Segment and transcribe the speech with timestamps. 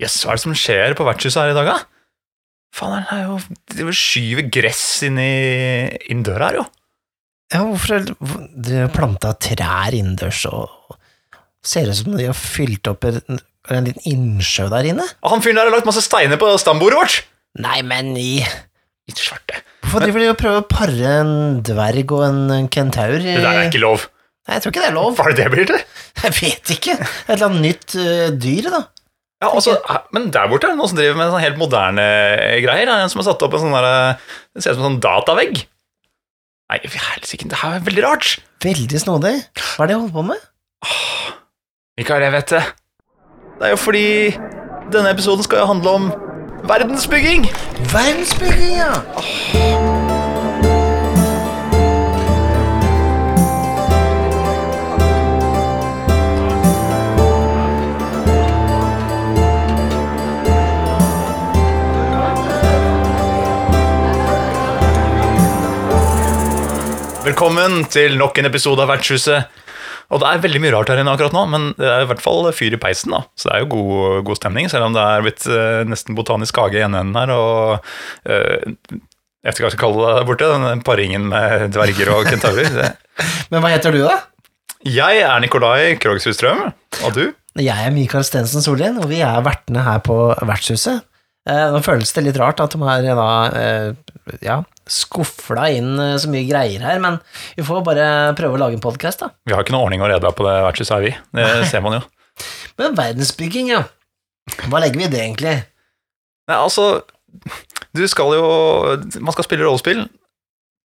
[0.00, 1.78] Jøss, hva er det som skjer på vertshuset her i dag, da?
[2.76, 3.38] Faen, det er jo
[3.90, 5.30] De skyver gress inn i
[6.12, 6.66] inn døra her, jo.
[7.50, 8.14] Ja, hvorfor er det
[8.68, 10.70] de har planta trær innendørs og
[11.66, 13.40] ser ut som de har fylt opp en,
[13.74, 15.06] en liten innsjø der inne?
[15.26, 17.16] Og han fyren der har lagt masse steiner på stambordet vårt!
[17.60, 18.38] Nei, men i
[19.10, 19.56] Litt svarte.
[19.82, 21.30] Hvorfor driver de og prøver å pare en
[21.66, 23.16] dverg og en, en kentaur?
[23.18, 24.04] i- Det der er ikke lov.
[24.46, 25.16] Nei, jeg tror ikke det er lov.
[25.18, 25.80] Hva er det det blir til?
[26.20, 26.94] Jeg vet ikke.
[27.02, 28.80] Et eller annet nytt uh, dyr, da.
[29.40, 29.78] Ja, altså,
[30.12, 32.04] men der borte er det noen som driver med sånn helt moderne
[32.60, 32.84] greier.
[32.84, 34.18] Det er en som har satt opp en sånn der,
[34.52, 35.62] Det ser ut som en sånn datavegg.
[36.70, 38.34] Nei, helsike, det her er veldig rart.
[38.62, 39.32] Veldig snodig.
[39.56, 40.44] Hva er det de holder på med?
[40.84, 41.32] Åh,
[41.98, 42.62] Mikael, jeg vet det.
[43.56, 44.06] Det er jo fordi
[44.92, 46.08] denne episoden skal jo handle om
[46.70, 47.48] verdensbygging.
[47.96, 50.09] Verdensbygging, ja!
[67.30, 69.52] Velkommen til nok en episode av Vertshuset.
[70.10, 72.22] Og det er veldig mye rart her inne akkurat nå, men det er i hvert
[72.24, 73.20] fall fyr i peisen, da.
[73.38, 76.58] Så det er jo god, god stemning, selv om det er blitt eh, nesten botanisk
[76.58, 77.86] hage i ene enden her, og
[78.26, 82.10] eh, jeg vet ikke hva jeg skal kalle det der borte, den paringen med dverger
[82.16, 82.72] og kentaurer.
[82.80, 82.90] Det-
[83.54, 84.16] Men hva heter du, da?
[84.90, 86.66] Jeg er Nikolai Krogshus Strøm,
[87.06, 87.28] og du?
[87.62, 90.18] Jeg er Mikael Stensen Sollien, og vi er vertene her på
[90.50, 91.06] Vertshuset.
[91.46, 93.88] Eh, nå føles det litt rart at de har da eh,
[94.44, 94.58] ja,
[94.90, 97.18] skufla inn eh, så mye greier her, men
[97.56, 98.06] vi får bare
[98.38, 99.30] prøve å lage en podkast, da.
[99.46, 101.14] Vi har ikke noe ordning og redde på det vertshuset her, vi.
[101.38, 102.04] Det ser man jo.
[102.80, 103.84] Men verdensbygging, ja.
[104.66, 105.56] Hva legger vi i det, egentlig?
[106.50, 107.02] Nei, altså,
[107.94, 108.46] du skal jo
[109.22, 110.02] Man skal spille rollespill.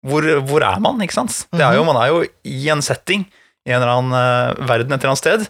[0.05, 1.46] Hvor, hvor er man, ikke sant?
[1.55, 3.24] Det er jo, man er jo i en setting,
[3.64, 5.46] i en eller annen eh, verden et eller annet sted.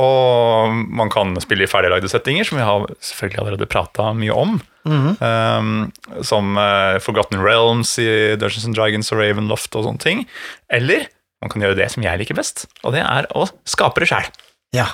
[0.00, 4.56] Og man kan spille i ferdiglagde settinger, som vi har selvfølgelig allerede prata mye om.
[4.88, 5.16] Mhm.
[5.22, 10.24] Um, som uh, Forgotten Realms i Dungeons and Dragons og Ravenloft og sånne ting.
[10.72, 11.06] Eller
[11.42, 14.28] man kan gjøre det som jeg liker best, og det er å skape det sjæl.
[14.74, 14.88] Ja.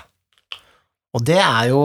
[1.17, 1.83] Og det er jo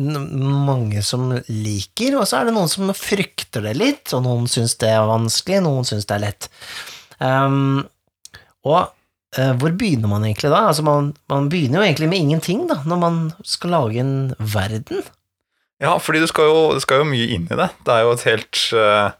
[0.00, 4.76] mange som liker, og så er det noen som frykter det litt, og noen syns
[4.80, 6.48] det er vanskelig, noen syns det er lett.
[7.18, 7.82] Um,
[8.64, 8.92] og
[9.36, 10.62] eh, hvor begynner man egentlig da?
[10.70, 15.02] Altså man, man begynner jo egentlig med ingenting, da, når man skal lage en verden.
[15.80, 17.70] Ja, fordi det skal, jo, det skal jo mye inn i det.
[17.86, 19.16] Det er jo et helt uh,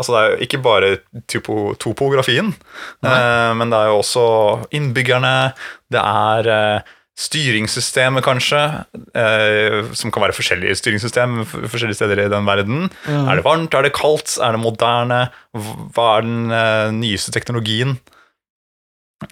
[0.00, 0.86] Altså, det er jo ikke bare
[1.28, 2.54] typo, topografien,
[3.04, 4.22] uh, men det er jo også
[4.72, 5.32] innbyggerne,
[5.92, 8.60] det er uh, styringssystemet, kanskje,
[9.18, 12.88] eh, som kan være forskjellige styringssystem forskjellige steder i den verden.
[13.06, 15.20] Er det varmt, er det kaldt, er det moderne?
[15.52, 17.98] Hva er den eh, nyeste teknologien?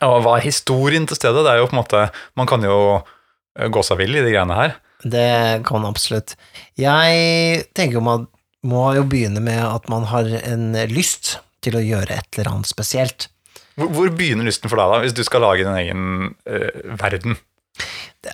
[0.05, 1.47] Og hva er historien til stedet?
[1.47, 2.01] Det er jo på en måte
[2.37, 3.01] Man kan jo
[3.57, 4.77] gå seg vill i de greiene her.
[5.05, 6.35] Det kan absolutt.
[6.79, 8.27] Jeg tenker jo man
[8.67, 12.71] må jo begynne med at man har en lyst til å gjøre et eller annet
[12.71, 13.29] spesielt.
[13.79, 17.39] Hvor, hvor begynner lysten for deg, da, hvis du skal lage din egen uh, verden?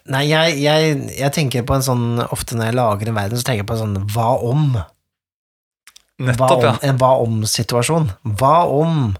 [0.08, 3.44] Nei, jeg, jeg, jeg tenker på en sånn Ofte når jeg lager en verden, så
[3.44, 4.62] tenker jeg på en sånn hva om?
[4.72, 6.74] Hva Nettopp, om ja.
[6.88, 8.08] en hva om-situasjon.
[8.40, 9.12] Hva om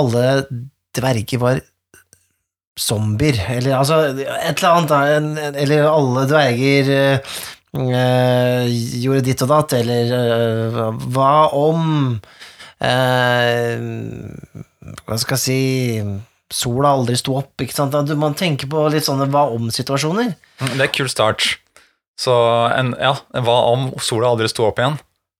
[0.00, 0.24] alle
[0.96, 1.62] dverger var
[2.78, 8.68] zombier, eller altså et eller annet, eller alle dverger eh,
[9.02, 10.78] gjorde ditt og datt, eller øh,
[11.14, 11.86] hva om
[12.82, 13.86] øh,
[15.06, 15.58] Hva skal jeg si
[16.52, 17.94] Sola aldri sto opp, ikke sant?
[18.04, 20.34] Du, man tenker på litt sånne hva om-situasjoner.
[20.60, 21.46] Mm, Det er kul start.
[22.20, 22.34] Så
[22.76, 24.98] en, ja, hva om sola aldri sto opp igjen?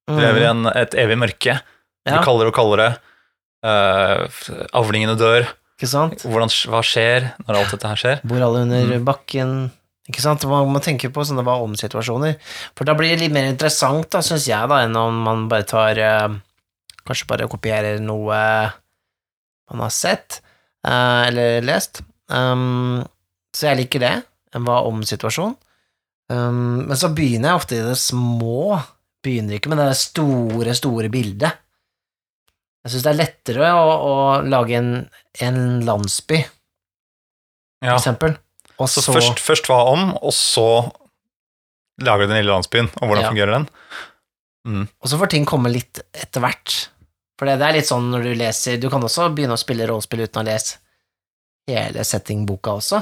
[0.08, 1.58] Du lever i en, et evig mørke.
[1.60, 2.24] Det blir Ja.
[2.24, 2.86] kaldere og kaldere.
[3.62, 4.24] Uh,
[4.72, 5.44] avlingene dør.
[5.82, 6.22] Ikke sant?
[6.22, 8.20] Hvordan, hva skjer når alt dette her skjer?
[8.30, 9.04] Bor alle under Mm.
[9.08, 9.54] bakken
[10.06, 10.44] Ikke sant?
[10.46, 12.36] Man må tenke på sånne hva om-situasjoner.
[12.78, 15.66] For da blir det litt mer interessant, da, syns jeg, da, enn om man bare
[15.66, 16.38] tar eh,
[17.06, 18.38] Kanskje bare kopierer noe
[19.72, 20.40] man har sett
[20.86, 22.02] eh, eller lest.
[22.30, 23.02] Um,
[23.54, 24.12] så jeg liker det.
[24.54, 25.56] En hva om-situasjon.
[26.30, 28.78] Um, men så begynner jeg ofte i det små.
[29.22, 31.58] Begynner ikke med det store, store bildet.
[32.82, 34.88] Jeg syns det er lettere å, å lage en,
[35.46, 36.40] en landsby,
[37.82, 38.34] for Ja, eksempel.
[38.82, 40.64] Og så først, først hva om, og så
[42.02, 43.30] lager du den lille landsbyen, og hvordan Ja.
[43.30, 43.68] fungerer den?
[44.66, 44.84] Mm.
[45.02, 46.74] Og så får ting komme litt etter hvert.
[47.38, 49.86] For det, det er litt sånn når du leser Du kan også begynne å spille
[49.90, 50.76] rollespill uten å lese
[51.66, 53.00] hele settingboka også,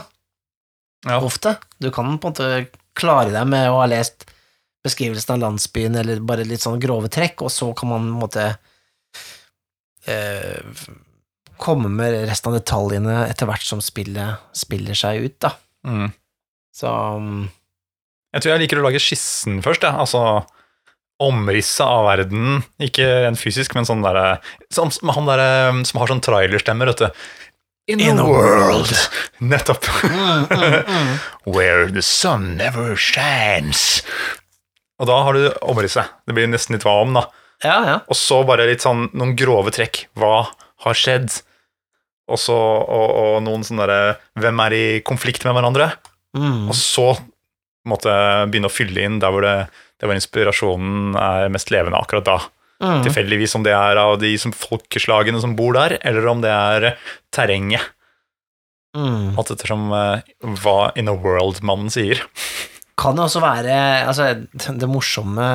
[1.08, 1.18] Ja.
[1.24, 1.56] ofte.
[1.80, 4.26] Du kan på en måte klare deg med å ha lest
[4.84, 8.20] beskrivelsen av landsbyen, eller bare litt sånn grove trekk, og så kan man på en
[8.20, 8.46] måte
[10.08, 10.60] eh,
[11.60, 15.52] komme med resten av detaljene etter hvert som spillet spiller seg ut, da.
[15.86, 16.08] Mm.
[16.76, 17.48] Så um,
[18.34, 19.96] Jeg tror jeg liker å lage skissen først, jeg.
[19.96, 20.22] Altså
[21.20, 22.62] omrisset av verden.
[22.80, 24.38] Ikke rent fysisk, men sånn derre
[24.72, 27.24] som, Han derre som har sånn trailerstemmer, vet du.
[27.90, 28.86] In, In a world.
[28.86, 28.94] world.
[29.42, 29.84] Nettopp.
[30.06, 31.12] Mm, mm, mm.
[31.50, 34.00] Where the sun never shines.
[35.00, 36.12] Og da har du omrisset.
[36.28, 37.26] Det blir nesten litt hva om, da.
[37.64, 37.96] Ja, ja.
[38.08, 40.06] Og så bare litt sånn noen grove trekk.
[40.18, 40.48] Hva
[40.84, 41.42] har skjedd?
[42.30, 45.90] Også, og, og noen sånne derre Hvem er i konflikt med hverandre?
[46.38, 46.70] Mm.
[46.70, 47.08] Og så
[47.90, 49.66] måtte jeg begynne å fylle inn der hvor, det,
[49.98, 52.38] der hvor inspirasjonen er mest levende akkurat da.
[52.80, 53.02] Mm.
[53.04, 56.86] Tilfeldigvis om det er av de som folkeslagene som bor der, eller om det er
[57.34, 57.82] terrenget.
[58.96, 59.36] Mm.
[59.38, 60.22] Alt ettersom uh,
[60.62, 62.22] hva In a World-mannen sier.
[62.98, 65.46] Kan jo også være Altså, det, det morsomme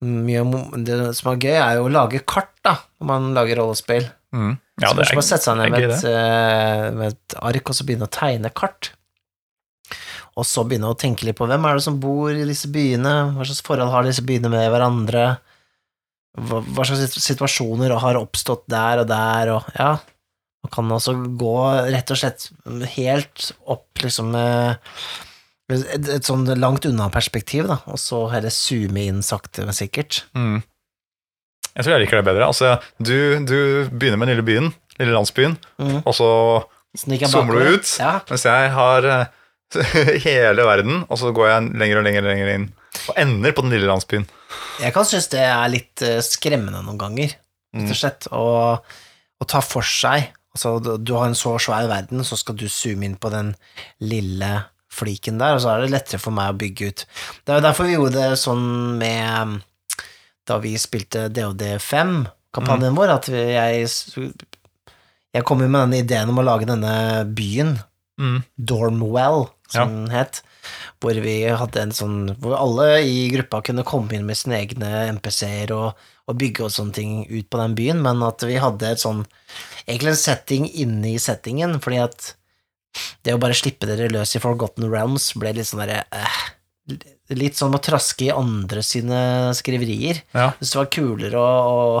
[0.00, 0.44] mye,
[0.86, 4.06] Det som er gøy, er jo å lage kart, da, når man lager rollespill.
[4.32, 4.54] Mm.
[4.80, 7.76] Ja, så det kanskje bare sette seg ned med et, eh, med et ark og
[7.76, 8.92] så begynne å tegne kart.
[10.38, 13.34] Og så begynne å tenke litt på hvem er det som bor i disse byene,
[13.34, 15.24] hva slags forhold har disse byene med hverandre,
[16.38, 19.98] hva, hva slags situasjoner har oppstått der og der, og ja
[20.60, 21.56] Man kan også gå
[21.88, 22.50] rett og slett
[22.92, 24.76] helt opp liksom med
[25.76, 30.24] et, et sånn langt unna-perspektiv, da, og så heller zoome inn sakte, men sikkert.
[30.34, 30.62] Mm.
[31.76, 32.46] Jeg tror jeg liker det bedre.
[32.50, 33.14] Altså, du,
[33.46, 33.56] du
[33.92, 36.00] begynner med den lille byen, lille landsbyen, Mm.
[36.04, 36.30] og så
[36.98, 38.20] zoomer du ut, Ja.
[38.28, 39.26] mens jeg har eh,
[40.26, 42.64] hele verden, og så går jeg lenger og lenger, lenger inn,
[43.08, 44.26] og ender på den lille landsbyen.
[44.82, 47.86] Jeg kan synes det er litt eh, skremmende noen ganger, rett Mm.
[47.86, 50.32] og slett, å, ta for seg.
[50.56, 53.52] Altså, du- du har en så svær verden, så skal du zoome inn på den
[54.02, 57.04] lille fliken der, og så er det lettere for meg å bygge ut.
[57.44, 58.64] Det er jo derfor vi gjorde det sånn
[59.00, 59.60] med
[60.50, 63.86] da vi spilte DOD5-kampanjen vår, at jeg
[65.30, 67.76] jeg kom jo med denne ideen om å lage denne byen,
[68.20, 68.42] Mm.
[68.60, 70.42] Dormwell, som den het,
[71.00, 74.90] hvor vi hadde en sånn Hvor alle i gruppa kunne komme inn med sine egne
[75.14, 75.96] MPC-er og,
[76.28, 79.22] og bygge og sånne ting ut på den byen, men at vi hadde et sånn
[79.86, 82.34] Egentlig en setting inni settingen, fordi at
[83.24, 86.40] det å bare slippe dere løs i Forgotten Realms ble litt sånn derre eh,
[87.30, 89.18] Litt sånn å traske i andre sine
[89.54, 90.24] skriverier.
[90.34, 90.48] Ja.
[90.58, 91.50] Hvis det var kulere å,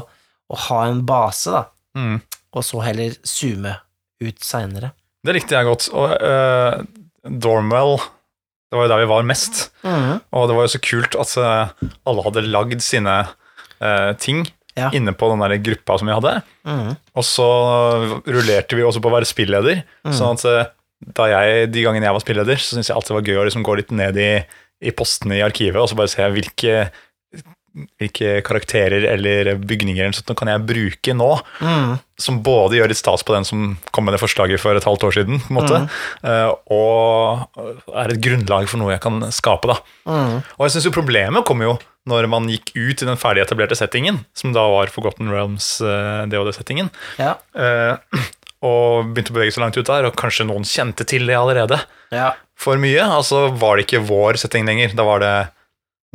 [0.50, 2.20] å ha en base, da, Mm.
[2.54, 3.72] og så heller zoome
[4.22, 4.92] ut seinere.
[5.26, 5.88] Det likte jeg godt.
[5.94, 6.82] Og uh,
[7.26, 7.96] Dormwell,
[8.70, 9.64] det var jo der vi var mest.
[9.84, 14.44] Og det var jo så kult at eh, alle hadde lagd sine uh, ting
[14.78, 14.90] Ja.
[14.94, 16.36] inne på den der gruppa som vi hadde.
[16.62, 16.92] Mm.
[17.18, 17.48] Og så
[18.22, 19.82] rullerte vi også på å være spilleder.
[20.06, 20.14] Mm.
[20.14, 20.46] Sånn at
[21.16, 23.62] jeg, de gangene jeg var spilleder, så syntes jeg alltid det var gøy å liksom
[23.66, 24.32] gå litt ned i,
[24.84, 26.90] i postene i arkivet og så bare se hvilke,
[28.00, 31.30] hvilke karakterer eller bygninger eller sånt, kan jeg bruke nå,
[31.62, 31.98] Mm.
[32.20, 35.04] som både gjør litt stas på den som kom med det forslaget for et halvt
[35.08, 35.78] år siden, på en måte,
[36.24, 36.56] mm.
[36.74, 39.70] og er et grunnlag for noe jeg kan skape.
[39.70, 39.78] da.
[40.10, 40.34] Mm.
[40.58, 43.76] Og jeg synes jo problemet kom jo når man gikk ut i den ferdig etablerte
[43.76, 46.88] settingen, som da var Forgotten Realms, eh, DOD-settingen,
[47.20, 47.34] Ja.
[47.54, 47.96] eh,
[48.66, 51.78] og begynte å bevege seg langt ut der, og kanskje noen kjente til det allerede
[52.12, 52.34] ja.
[52.60, 53.06] for mye.
[53.06, 55.34] Altså var det ikke vår setting lenger, da var det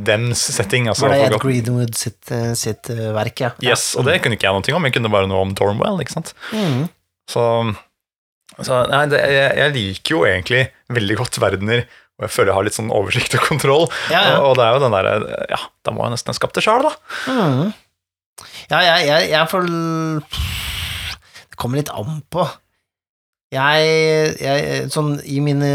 [0.05, 0.89] dems setting.
[0.91, 3.51] Altså, Var det Ed Greenwood sitt, eh, sitt eh, verk, ja.
[3.63, 6.17] Yes, og det kunne ikke jeg noe om, jeg kunne bare noe om Dormwell, ikke
[6.17, 6.33] sant.
[6.51, 6.87] Mm.
[7.31, 7.43] Så,
[8.59, 12.55] så nei, det, jeg, jeg liker jo egentlig veldig godt verdener og jeg føler jeg
[12.55, 13.89] har litt sånn oversikt og kontroll.
[14.07, 14.35] Ja, ja.
[14.39, 15.15] Og, og det er jo den derre
[15.51, 16.93] Ja, da må jeg nesten ha skapt det sjøl, da.
[17.27, 17.73] Mm.
[18.71, 19.67] Ja, jeg, jeg, jeg får
[21.55, 22.43] Det kommer litt an på.
[23.55, 25.71] Jeg, jeg Sånn i mine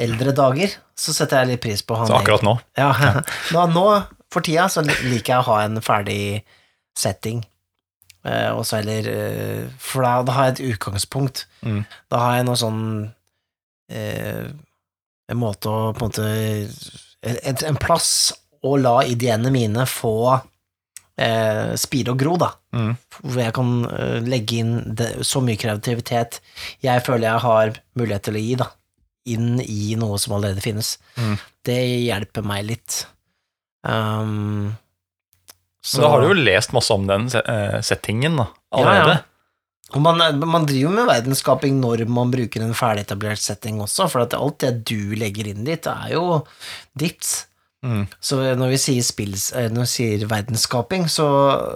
[0.00, 2.56] eldre dager så setter jeg litt pris på han Så akkurat nå.
[2.78, 2.90] Ja,
[3.54, 3.86] nå, nå,
[4.32, 6.42] for tida, så liker jeg å ha en ferdig
[6.98, 7.44] setting.
[8.24, 11.44] Eh, og så heller eh, For da, da har jeg et utgangspunkt.
[11.62, 11.82] Mm.
[12.10, 12.80] Da har jeg noe sånn
[13.92, 14.46] eh,
[15.28, 16.30] En måte å på en måte
[17.24, 18.32] en, en plass
[18.64, 20.16] å la ideene mine få
[21.20, 22.50] eh, speede og gro, da.
[22.74, 22.92] Mm.
[23.20, 26.40] Hvor jeg kan eh, legge inn det, så mye kreativitet
[26.84, 28.70] jeg føler jeg har mulighet til å gi, da.
[29.34, 30.98] Inn i noe som allerede finnes.
[31.16, 31.36] Mm.
[31.64, 33.04] Det hjelper meg litt.
[33.84, 34.74] Um,
[35.84, 38.48] Så da har du jo lest masse om den eh, settingen da,
[38.80, 39.16] Ja, ja.
[39.94, 44.34] Og man, man driver med verdensskaping når man bruker en ferdigetablert setting også, for at
[44.34, 46.40] alt det du legger inn dit, er jo
[46.98, 47.28] ditt.
[47.84, 48.06] Mm.
[48.24, 51.26] Så når vi sier, spills, eh, når vi sier verdensskaping, så,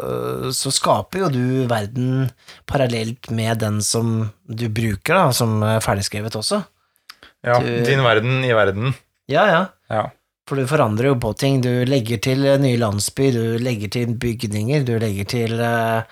[0.08, 2.30] øh, så skaper jo du verden
[2.66, 6.62] parallelt med den som du bruker, da, som er ferdigskrevet også.
[7.44, 8.94] Ja, Du- din verden i verden.
[9.28, 9.60] Ja, ja.
[9.92, 10.06] Ja.
[10.48, 11.60] For du forandrer jo på ting.
[11.60, 16.02] Du legger til eh, nye landsbyer, du legger til bygninger, du legger til eh,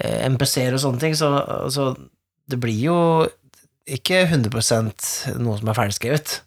[0.00, 1.28] eh, MPC-er og sånne ting, så,
[1.70, 1.90] så
[2.48, 2.96] det blir jo
[3.86, 6.40] ikke 100% noe som er ferdigskrevet.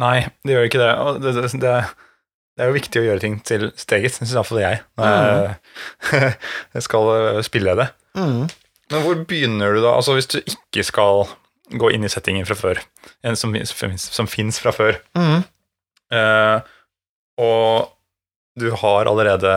[0.00, 0.90] Nei, det gjør ikke det.
[1.22, 1.74] Det, det, det,
[2.54, 6.34] det er jo viktig å gjøre ting til steget, eget, syns iallfall jeg, når jeg,
[6.74, 7.88] jeg skal eh, spille det.
[8.18, 8.44] Mm.
[8.92, 9.94] Men hvor begynner du da?
[9.96, 11.24] Altså Hvis du ikke skal
[11.80, 12.82] gå inn i settingen fra før,
[13.24, 15.44] en som, som, som fins fra før, Mm.
[16.14, 16.58] eh,
[17.40, 17.88] og
[18.60, 19.54] du har allerede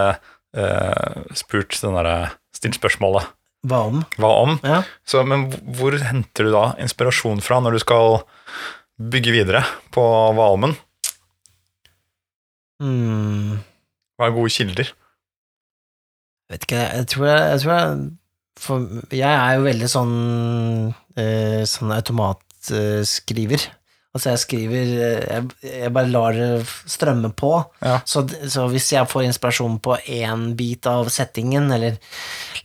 [0.58, 3.28] eh, spurt den derre Stilt spørsmålet
[3.70, 4.00] Hva om?
[4.18, 4.56] hva om?
[4.66, 4.80] Ja.
[5.06, 5.44] Så, men
[5.78, 8.16] hvor henter du da inspirasjon fra når du skal
[8.98, 9.64] bygge videre
[9.94, 10.04] på
[10.38, 10.76] Valmen?
[12.82, 13.58] Mm.
[14.18, 14.94] Hva er gode kilder?
[16.48, 18.08] Vet ikke, jeg tror jeg, jeg, tror jeg
[18.58, 20.16] for Jeg er jo veldig sånn
[21.20, 23.68] eh, sånn automatskriver.
[24.16, 27.52] Altså, jeg skriver eh, jeg, jeg bare lar det strømme på.
[27.84, 28.00] Ja.
[28.08, 32.00] Så, så hvis jeg får inspirasjon på én bit av settingen, eller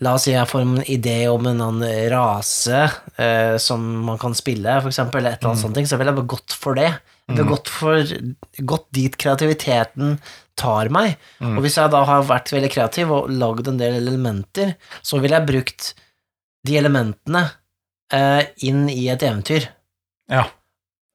[0.05, 2.87] la oss si jeg får en idé om en annen rase
[3.21, 6.21] eh, som man kan spille, for eksempel, eller et eller annet sånt, så vil jeg
[6.21, 6.93] bare gått for det.
[7.33, 8.15] Jeg vil gått, for,
[8.73, 10.17] gått dit kreativiteten
[10.59, 11.15] tar meg.
[11.41, 15.39] Og hvis jeg da har vært veldig kreativ og lagd en del elementer, så ville
[15.39, 15.93] jeg brukt
[16.67, 17.45] de elementene
[18.13, 19.69] eh, inn i et eventyr.
[20.31, 20.47] Ja.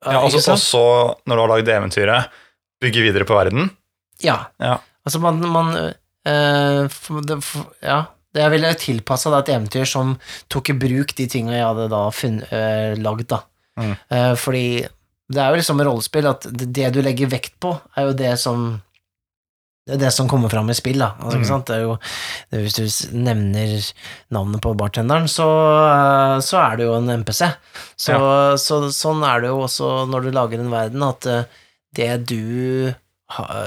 [0.05, 0.83] Eh, ja altså, ikke også
[1.25, 2.35] når du har lagd eventyret,
[2.83, 3.71] bygge videre på verden.
[4.23, 4.43] Ja.
[4.61, 4.77] Ja.
[5.05, 8.03] Altså, man, man øh, for, det, for, Ja,
[8.37, 10.17] jeg ville tilpassa et eventyr som
[10.51, 13.41] tok i bruk de tinga jeg hadde da funn, eh, lagd, da.
[13.77, 13.93] Mm.
[14.09, 14.67] Uh, fordi
[15.29, 18.79] det er jo liksom rollespill at det du legger vekt på, er jo det som
[19.87, 21.13] det er det som kommer fram i spill, da.
[21.15, 21.41] Altså, Mm.
[21.41, 21.65] ikke sant?
[21.69, 21.93] Det er jo,
[22.51, 23.85] hvis du nevner
[24.35, 25.47] navnet på bartenderen, så,
[25.87, 27.47] eh, så er det jo en MPC.
[27.95, 28.17] Så,
[28.59, 31.43] så sånn er det jo også når du lager en verden, at eh,
[31.95, 32.93] det du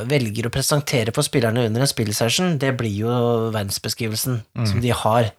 [0.09, 3.11] velger å presentere for spillerne under en spillsession, det blir jo
[3.53, 5.33] verdensbeskrivelsen som de har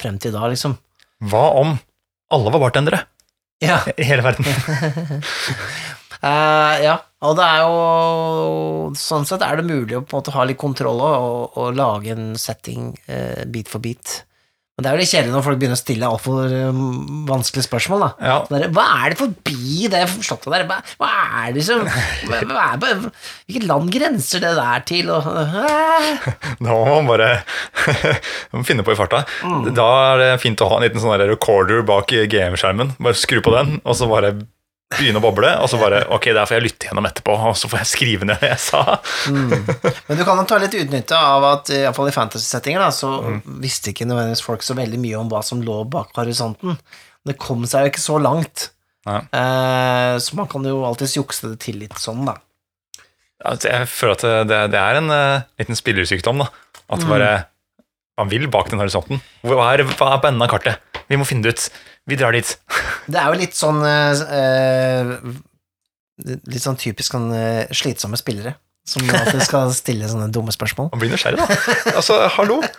[0.00, 0.74] frem til da, liksom.
[1.24, 1.78] Hva om
[2.32, 3.04] alle var bartendere
[3.64, 3.78] Ja.
[3.96, 4.44] i hele verden?
[6.22, 6.96] Eh, ja,
[7.26, 10.60] og det er jo Sånn sett er det mulig å på en måte ha litt
[10.60, 14.22] kontroll og, og, lage en setting uh, bit for bit.
[14.76, 16.80] Men det er jo litt kjedelig når folk begynner å stille altfor um,
[17.28, 18.08] vanskelige spørsmål, da.
[18.28, 20.66] Ja, Hva er det forbi det slottet der?
[20.68, 21.08] Hva, hva
[21.40, 23.06] er det som hva, hva er,
[23.48, 25.08] Hvilket land grenser det der til?
[25.16, 26.28] Og, uh.
[26.60, 27.30] Da må man bare
[28.52, 29.24] man finne på i farta.
[29.72, 32.98] Da er det fint å ha en liten sånn recorder bak GM-skjermen.
[33.00, 34.36] Bare skru på den, og så bare
[34.94, 35.50] begynne å boble.
[35.62, 38.28] Og så bare Ok, der får jeg lytte gjennom etterpå, og så får jeg skrive
[38.28, 38.84] ned det jeg sa.
[39.30, 43.12] Men du kan nok ta litt utnytte av at i hvert fall i fantasy-settinger så
[43.62, 46.78] visste ikke nødvendigvis folk så veldig mye om hva som lå bak horisonten.
[47.26, 48.70] Det kom seg jo ikke så langt.
[49.06, 49.20] Ja.
[49.22, 52.38] Eh, så man kan jo alltids jukse det til litt sånn, da.
[53.46, 56.40] Altså, jeg føler at det, det er en uh, liten spillersykdom.
[56.40, 56.48] da
[56.88, 57.10] At mm.
[57.10, 57.30] bare
[58.16, 59.20] man vil bak den horisonten.
[59.44, 60.80] Hva er, hva er på enden av kartet?
[61.06, 61.66] Vi må finne det ut.
[62.06, 62.48] Vi drar dit.
[63.10, 65.10] Det er jo litt sånn eh,
[66.48, 68.54] Litt sånn typisk sånn uh, slitsomme spillere.
[68.86, 70.88] Som alltid skal stille sånne dumme spørsmål.
[70.94, 71.46] Man blir nysgjerrig, da.
[71.98, 72.56] Altså, hallo!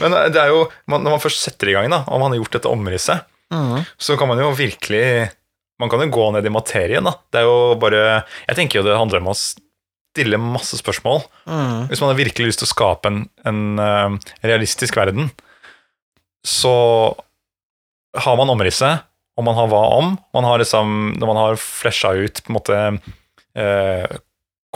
[0.00, 0.60] Men det er jo,
[0.90, 3.84] når man først setter i gang, da, og man har gjort dette omrisset, Mm.
[3.94, 5.28] så kan man jo virkelig
[5.78, 7.12] Man kan jo gå ned i materien, da.
[7.30, 8.00] Det er jo bare
[8.48, 11.22] Jeg tenker jo det handler om å stille masse spørsmål.
[11.46, 11.86] Mm.
[11.86, 15.30] Hvis man har virkelig lyst til å skape en, en realistisk verden,
[16.46, 16.72] så
[18.16, 19.02] har man omrisset,
[19.36, 20.14] og man har hva om.
[20.32, 22.78] Man har liksom, når man har flesja ut på en måte
[23.58, 24.16] eh,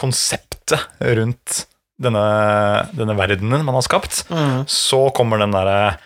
[0.01, 0.83] konseptet
[1.17, 1.63] rundt
[2.01, 2.21] denne,
[2.97, 4.63] denne verdenen man har skapt, Mm.
[4.69, 5.97] så kommer den derre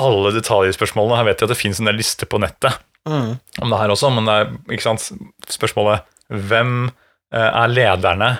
[0.00, 1.18] alle detaljspørsmålene.
[1.20, 3.38] Her vet jeg at det fins en del lister på nettet Mm.
[3.60, 5.08] om det her også, men det er ikke sant,
[5.50, 6.90] spørsmålet hvem
[7.32, 8.38] eh, er lederne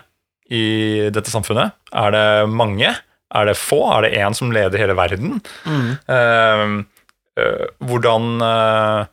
[0.52, 1.72] i dette samfunnet?
[1.92, 2.92] Er det mange?
[3.34, 3.78] Er det få?
[3.96, 5.40] Er det én som leder hele verden?
[5.64, 6.86] Mm.
[7.80, 9.04] Hvordan, eh,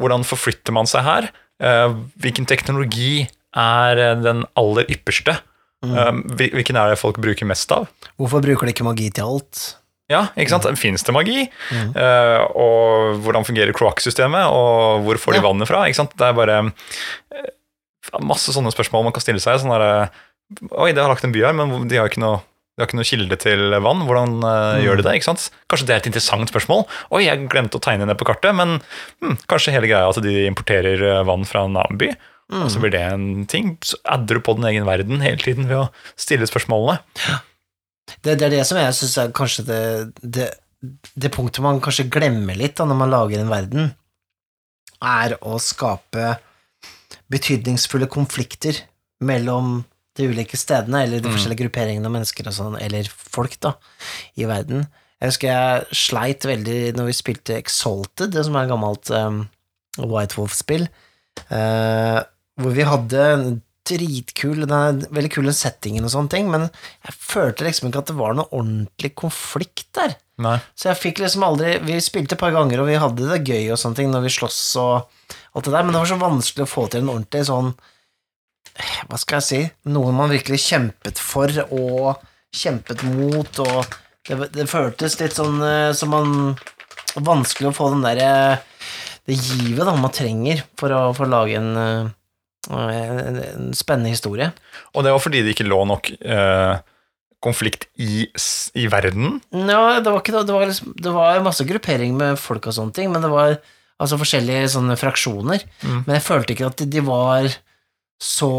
[0.00, 1.28] hvordan forflytter man seg her?
[1.62, 1.92] Eh,
[2.22, 5.38] hvilken teknologi er den aller ypperste?
[5.78, 6.24] Mm.
[6.34, 7.84] hvil- hvilken er det folk bruker mest av?
[8.18, 9.76] Hvorfor bruker de ikke magi til alt?
[10.10, 10.66] Ja, ikke sant?
[10.76, 11.44] Fins det magi?
[11.70, 14.50] Eh, og hvordan fungerer kloakksystemet?
[14.50, 15.42] Og hvor får de Ja.
[15.46, 15.84] vannet fra?
[15.86, 16.16] Ikke sant?
[16.16, 19.60] Det er bare uh, masse sånne spørsmål man kan stille seg.
[19.60, 20.10] Sånn der,
[20.72, 22.40] Oi, det har lagt en by her, men de har ikke noe,
[22.78, 24.04] de har ikke noe kilde til vann.
[24.06, 24.82] Hvordan mm.
[24.84, 25.14] gjør de det?
[25.18, 25.48] ikke sant?
[25.66, 26.84] Kanskje det er et interessant spørsmål.
[27.10, 28.76] Oi, jeg glemte å tegne det på kartet, men
[29.18, 32.12] hmm, kanskje hele greia at de importerer eh, vann fra en annen by.
[32.54, 33.74] Og så blir det en ting.
[33.82, 37.02] Så adder du på din egen verden hele tiden ved å stille spørsmålene.
[38.22, 39.82] Det, det er det som jeg syns er kanskje det,
[40.22, 40.46] det,
[41.18, 43.90] det punktet man kanskje glemmer litt da, når man lager en verden,
[45.02, 46.38] er å skape
[47.28, 48.86] betydningsfulle konflikter
[49.20, 49.82] mellom
[50.18, 53.74] de ulike stedene, eller de forskjellige grupperingene av mennesker og sånn, eller folk, da,
[54.38, 54.88] i verden.
[55.18, 59.46] Jeg husker jeg sleit veldig når vi spilte Exalted, det som er et gammelt um,
[59.98, 60.86] White Wolf-spill.
[61.50, 62.20] uh,
[62.58, 63.48] hvor vi hadde en
[63.88, 66.66] dritkul den Veldig kule settingen og sånne ting, men
[67.06, 70.16] jeg følte liksom ikke at det var noe ordentlig konflikt der.
[70.44, 70.58] Nei.
[70.78, 73.72] Så jeg fikk liksom aldri Vi spilte et par ganger, og vi hadde det gøy
[73.72, 75.08] og sånne ting når vi sloss og
[75.56, 77.72] alt det der, men det var så vanskelig å få til en ordentlig sånn
[79.08, 83.96] Hva skal jeg si Noe man virkelig kjempet for og kjempet mot, og
[84.28, 86.36] det, det føltes litt sånn eh, som man
[87.18, 88.30] Vanskelig å få den derre
[89.26, 92.12] Det givet da man trenger for å, for å lage en, eh,
[92.72, 94.50] en, en spennende historie.
[94.94, 96.78] Og det var fordi det ikke lå nok eh,
[97.44, 98.26] konflikt i,
[98.74, 99.38] i verden.
[99.52, 100.46] Ja, det var ikke det.
[100.48, 103.58] Det var, liksom, det var masse gruppering med folk og sånne ting, men det var
[103.98, 105.64] altså forskjellige sånne fraksjoner.
[105.82, 106.00] Mm.
[106.06, 107.52] Men jeg følte ikke at de, de var
[108.22, 108.52] så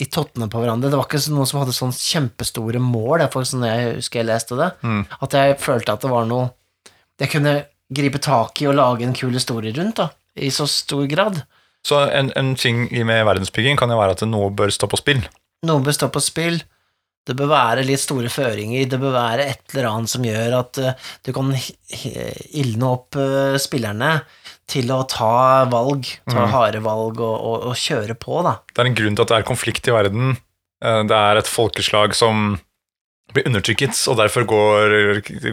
[0.00, 0.90] i tottene på hverandre.
[0.90, 4.22] Det var ikke noen som hadde sånn kjempestore mål, det er faktisk sånn jeg husker
[4.22, 4.70] jeg leste det.
[4.82, 5.02] Mm.
[5.22, 6.50] At jeg følte at det var noe
[7.22, 7.54] jeg kunne
[7.92, 10.08] gripe tak i og lage en kul historie rundt, da.
[10.34, 11.42] I så stor grad.
[11.86, 15.20] Så en, en ting med verdensbygging kan jo være at noe bør stå på spill.
[15.68, 16.62] Noe bør stå på spill.
[17.22, 18.88] Det bør være litt store føringer.
[18.90, 23.58] Det bør være et eller annet som gjør at uh, du kan ildne opp uh,
[23.62, 24.16] spillerne
[24.70, 28.56] til å ta valg, ta harde valg og, og, og kjøre på, da.
[28.72, 30.36] Det er en grunn til at det er konflikt i verden.
[30.84, 32.58] Eh, Det er et folkeslag som
[33.32, 34.94] blir undertrykket, og derfor går,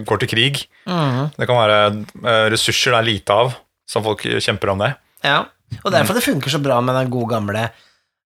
[0.07, 0.61] går til krig.
[0.85, 1.77] Det kan være
[2.23, 3.53] eh, ressurser det er lite av,
[3.87, 4.93] som folk kjemper om det.
[5.23, 5.45] Ja.
[5.83, 7.67] Og derfor det funker så bra med den gode gamle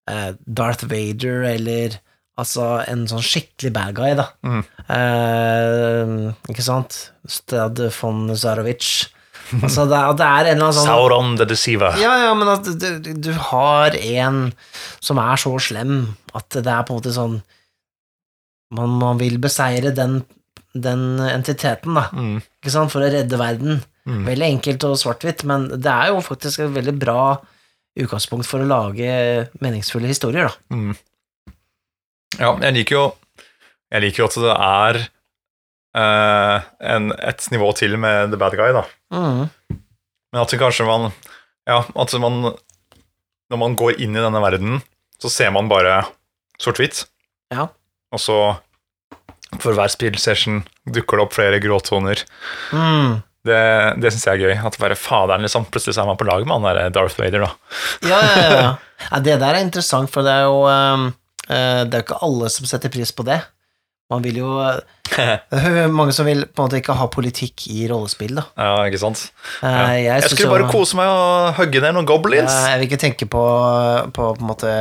[0.09, 1.97] eh, Darth Vader, eller
[2.39, 4.29] altså en sånn skikkelig bad guy, da.
[4.47, 4.63] Mm.
[4.89, 6.13] Eh,
[6.53, 6.97] ikke sant?
[7.29, 8.87] Stad von Zarovic.
[9.61, 11.97] Altså, det er, det er en eller annen sånn Sauron the Deceiver.
[12.01, 14.39] Ja, ja, men at du, du- har en
[15.03, 17.41] som er så slem at det er på en måte sånn
[18.73, 20.23] Man, man vil beseire den,
[20.73, 22.39] den entiteten, da, Mm.
[22.57, 23.83] ikke sant, for å redde verden.
[24.09, 24.23] Mm.
[24.25, 27.37] Veldig enkelt og svart-hvitt, men det er jo faktisk et veldig bra
[28.01, 30.75] utgangspunkt for å lage meningsfulle historier, da.
[30.75, 30.95] Mm.
[32.39, 33.03] Ja, jeg liker jo
[33.93, 34.99] Jeg liker jo at det er
[35.93, 38.83] en, et nivå til med the bad guy, da.
[39.13, 39.49] Mm.
[40.33, 41.11] Men at kanskje man
[41.69, 42.39] Ja, at man
[43.51, 44.81] Når man går inn i denne verden,
[45.21, 46.01] så ser man bare
[46.59, 47.03] sort-hvitt.
[47.53, 47.67] Ja.
[48.13, 48.37] Og så,
[49.61, 52.23] for hver spillsession, dukker det opp flere gråtoner.
[52.73, 53.21] Mm.
[53.43, 53.59] Det,
[53.99, 54.53] det syns jeg er gøy.
[54.69, 57.79] At bare faderen liksom Plutselig er man på lag med han der Darth Vader, da.
[58.07, 58.61] Ja, ja, ja,
[59.09, 59.19] ja.
[59.27, 61.09] Det der er interessant, for det er jo um,
[61.49, 63.41] eh, Det er jo ikke alle som setter pris på det.
[64.11, 64.49] Man vil jo
[65.13, 68.43] Det er mange som vil på en måte ikke ha politikk i rollespill, da.
[68.57, 69.21] Ja, ikke sant?
[69.61, 69.83] Eh, Ja.
[69.93, 72.49] Jeg, Jeg skulle bare kose meg og hugge ned noen goblins.
[72.51, 73.43] Ja, jeg vil ikke tenke på,
[74.15, 74.71] på, på måte,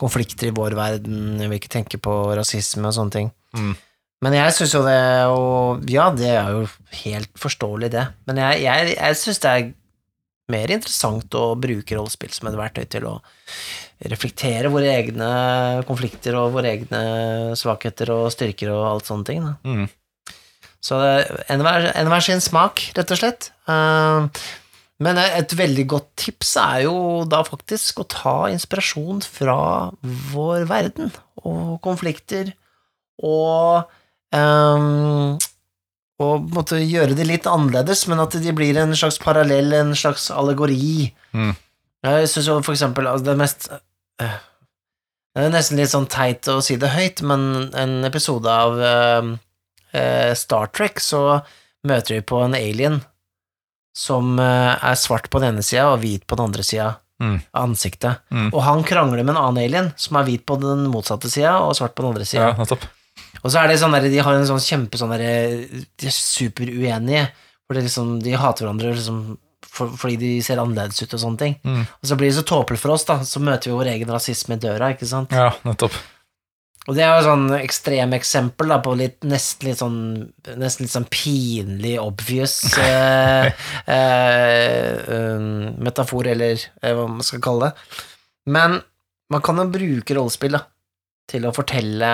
[0.00, 3.30] konflikter i vår verden, jeg vil ikke tenke på rasisme og sånne ting.
[3.56, 3.74] Mm.
[4.24, 5.40] Men jeg syns jo det jo
[5.92, 6.62] Ja, det er jo
[7.04, 8.06] helt forståelig, det.
[8.26, 9.72] Men jeg, jeg, jeg syns det er
[10.54, 13.18] mer interessant å bruke rollespill som et verktøy til å
[14.10, 15.28] reflektere våre egne
[15.88, 17.02] konflikter og våre egne
[17.58, 19.46] svakheter og styrker og alt sånne ting.
[19.64, 19.86] Mm.
[20.84, 23.48] Så er enhver sin smak, rett og slett.
[23.68, 24.44] Eh,
[25.02, 29.56] Men et veldig godt tips er jo da faktisk å ta inspirasjon fra
[30.30, 31.10] vår verden
[31.42, 32.52] og konflikter,
[33.18, 33.90] og
[34.30, 35.34] um,
[36.22, 40.28] og måte gjøre det litt annerledes, men at de blir en slags parallell, en slags
[40.30, 41.10] allegori.
[41.34, 41.56] Mm.
[42.06, 43.66] Jeg syns jo for eksempel altså det mest
[44.20, 49.32] Det er nesten litt sånn teit å si det høyt, men en episode av øh,
[50.38, 51.40] Star Trek så
[51.84, 53.00] møter vi på en alien
[53.94, 57.36] som uh, er svart på den ene sida og hvit på den andre sida Mm.
[57.54, 58.24] av ansiktet.
[58.34, 58.48] Mm.
[58.50, 61.76] Og han krangler med en annen alien som er hvit på den motsatte sida og
[61.78, 62.48] svart på den andre sida.
[62.50, 62.66] Ja.
[63.38, 65.30] Og så er det sånn der, de har en sånn kjempe sånn derre
[65.70, 67.28] De er superuenige,
[67.64, 69.20] for det liksom, de hater hverandre liksom,
[69.64, 71.54] for, fordi de ser annerledes ut og sånne ting.
[71.64, 71.84] Mm.
[71.84, 74.58] Og så blir det så tåpelig for oss, da, så møter vi vår egen rasisme
[74.58, 75.34] i døra, ikke sant.
[75.34, 75.96] Ja, nettopp.
[76.84, 80.00] Og det er jo sånn ekstremeksempel på litt, nesten litt sånn
[80.60, 83.48] Nesten litt sånn pinlig obvious eh,
[83.88, 88.04] eh, um, metafor, eller eh, hva man skal kalle det.
[88.52, 88.76] Men
[89.32, 90.66] man kan jo bruke rollespill da,
[91.30, 92.12] til å fortelle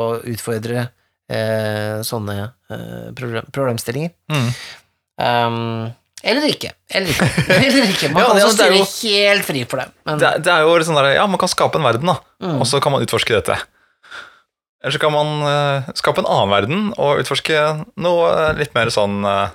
[0.00, 0.88] og utfordre
[1.30, 2.36] eh, sånne
[2.72, 4.14] eh, problemstillinger.
[4.32, 4.48] Mm.
[5.22, 6.70] Um, eller ikke.
[6.92, 7.26] Eller ikke.
[7.56, 8.10] Eller ikke.
[8.14, 9.88] Man kan ja, også er styre jo- helt fri for det.
[10.06, 12.16] Men, Det, er- det er jo sånn der, ja, man kan skape en verden, da,
[12.44, 13.56] mm, og så kan man utforske dette.
[14.82, 17.58] Eller så kan man uh, skape en annen verden og utforske
[18.02, 19.52] noe uh, litt mer sånn uh,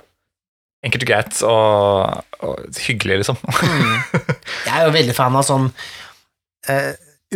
[0.84, 3.36] enkelt og greit og, og hyggelig, liksom.
[3.44, 3.98] Mm.
[4.68, 5.68] Jeg er jo veldig fan av sånn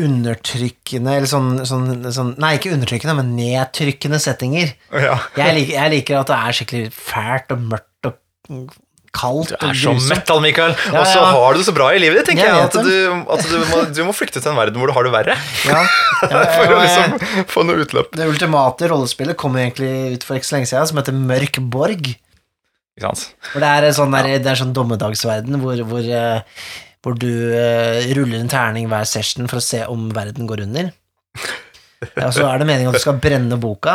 [0.02, 4.72] undertrykkende Eller sånn, sånn, sånn Nei, ikke undertrykkende, men nedtrykkende settinger.
[4.96, 5.18] ja.
[5.36, 8.16] Jeg liker, jeg liker at det er skikkelig fælt og mørkt og
[9.12, 10.74] kaldt Du er så metal, Mikael.
[10.88, 11.28] Ja, Og så ja.
[11.34, 12.68] har du det så bra i livet ditt, tenker Jeg.
[12.68, 15.14] At du, at du, må, du må flykte til en verden hvor du har det
[15.14, 15.38] verre.
[15.72, 15.82] Ja,
[16.30, 18.12] ja, For å liksom få noe utløp.
[18.16, 22.14] Det ultimate rollespillet kom egentlig ut for ikke så lenge siden, som heter Mørk Borg.
[22.96, 23.26] Ikke sant?
[23.50, 26.64] For det er en sånn, der, det er sånn dommedagsverden hvor, hvor, eh,
[27.02, 30.92] hvor du uh, ruller en terning hver session for å se om verden går under.
[32.02, 33.92] Ja, og så er det meningen at du skal brenne boka.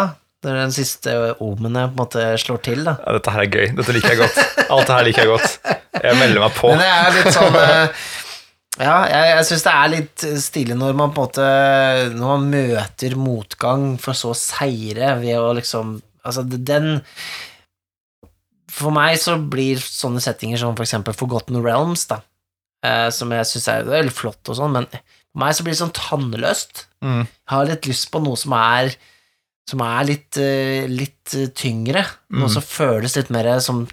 [0.48, 2.84] Er den siste omenet på en måte slår til.
[2.88, 2.96] da.
[3.04, 3.68] Ja, dette her er gøy.
[3.78, 4.40] Dette liker jeg godt.
[4.68, 5.76] Alt det her liker jeg godt.
[5.98, 6.72] Jeg melder meg på.
[6.72, 8.08] Men det er litt sånn eh,
[8.78, 11.46] Ja, jeg, jeg syns det er litt stilig når man på en måte
[12.14, 15.96] Når man møter motgang for så å seire ved å liksom
[16.28, 17.00] Altså, den
[18.78, 22.20] For meg så blir sånne settinger som for eksempel Forgotten Realms, da,
[22.86, 25.80] eh, som jeg syns er veldig flott og sånn, men for meg så blir det
[25.80, 26.84] sånn tannløst.
[27.06, 27.24] Mm.
[27.24, 28.92] Jeg har litt lyst på noe som er
[29.68, 32.06] som er litt, eh, litt eh, tyngre.
[32.32, 32.48] Mm.
[32.52, 33.86] som føles litt mer som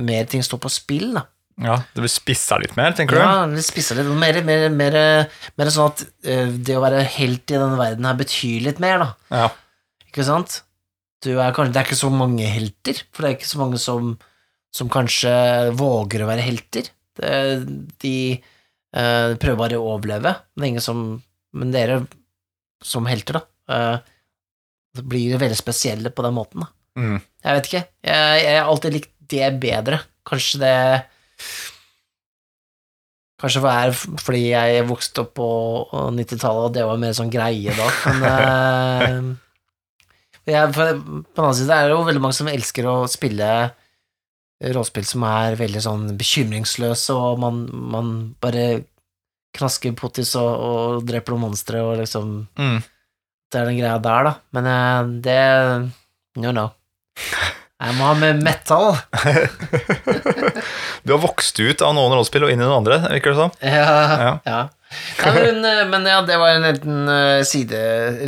[0.00, 1.26] mer ting står på spill, da.
[1.62, 3.22] Ja, Det blir spissa litt mer, tenker du?
[3.22, 4.08] Ja, litt spissa litt.
[4.18, 4.96] Mer, mer, mer,
[5.54, 9.04] mer sånn at eh, det å være helt i denne verden her betyr litt mer,
[9.04, 9.10] da.
[9.30, 9.50] Ja.
[10.08, 10.62] Ikke sant?
[11.24, 13.78] Du er kanskje, det er ikke så mange helter, for det er ikke så mange
[13.80, 14.16] som,
[14.74, 15.30] som kanskje
[15.78, 16.90] våger å være helter.
[17.14, 17.30] Det,
[18.02, 20.34] de eh, prøver bare å overleve.
[20.54, 21.06] Det er ingen som
[21.54, 22.00] Men dere
[22.82, 24.13] som helter, da, eh,
[24.94, 26.66] så blir det veldig spesielle på den måten.
[26.98, 27.18] Mm.
[27.42, 27.84] Jeg vet ikke.
[28.06, 30.00] Jeg, jeg har alltid likt det bedre.
[30.28, 30.74] Kanskje det
[33.42, 35.48] Kanskje det er fordi jeg vokste opp på
[36.14, 39.16] 90-tallet, og det var mer sånn greie da, men eh,
[40.54, 43.50] jeg, På den annen side er det jo veldig mange som elsker å spille
[44.64, 48.84] rollespill som er veldig sånn bekymringsløse, og man, man bare
[49.58, 52.78] knasker pottis og, og dreper noen monstre, og liksom Mm.
[53.52, 54.32] Det er den greia der, da.
[54.56, 55.40] Men uh, det
[56.40, 56.70] No, no.
[57.84, 58.94] Jeg må ha med metal.
[61.04, 63.52] du har vokst ut av noen rollespill og inn i noen andre, virker det som.
[63.60, 63.84] Ja.
[63.84, 64.32] Ja.
[64.46, 64.60] ja.
[65.24, 67.80] Nei, men, eh, men ja, det var en liten eh, side,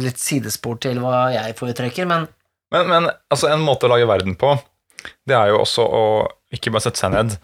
[0.02, 2.26] litt sidespor til hva jeg foretrekker, men
[2.74, 4.56] Men, men altså, en måte å lage verden på,
[5.28, 6.04] det er jo også å
[6.54, 7.36] ikke bare sette seg ned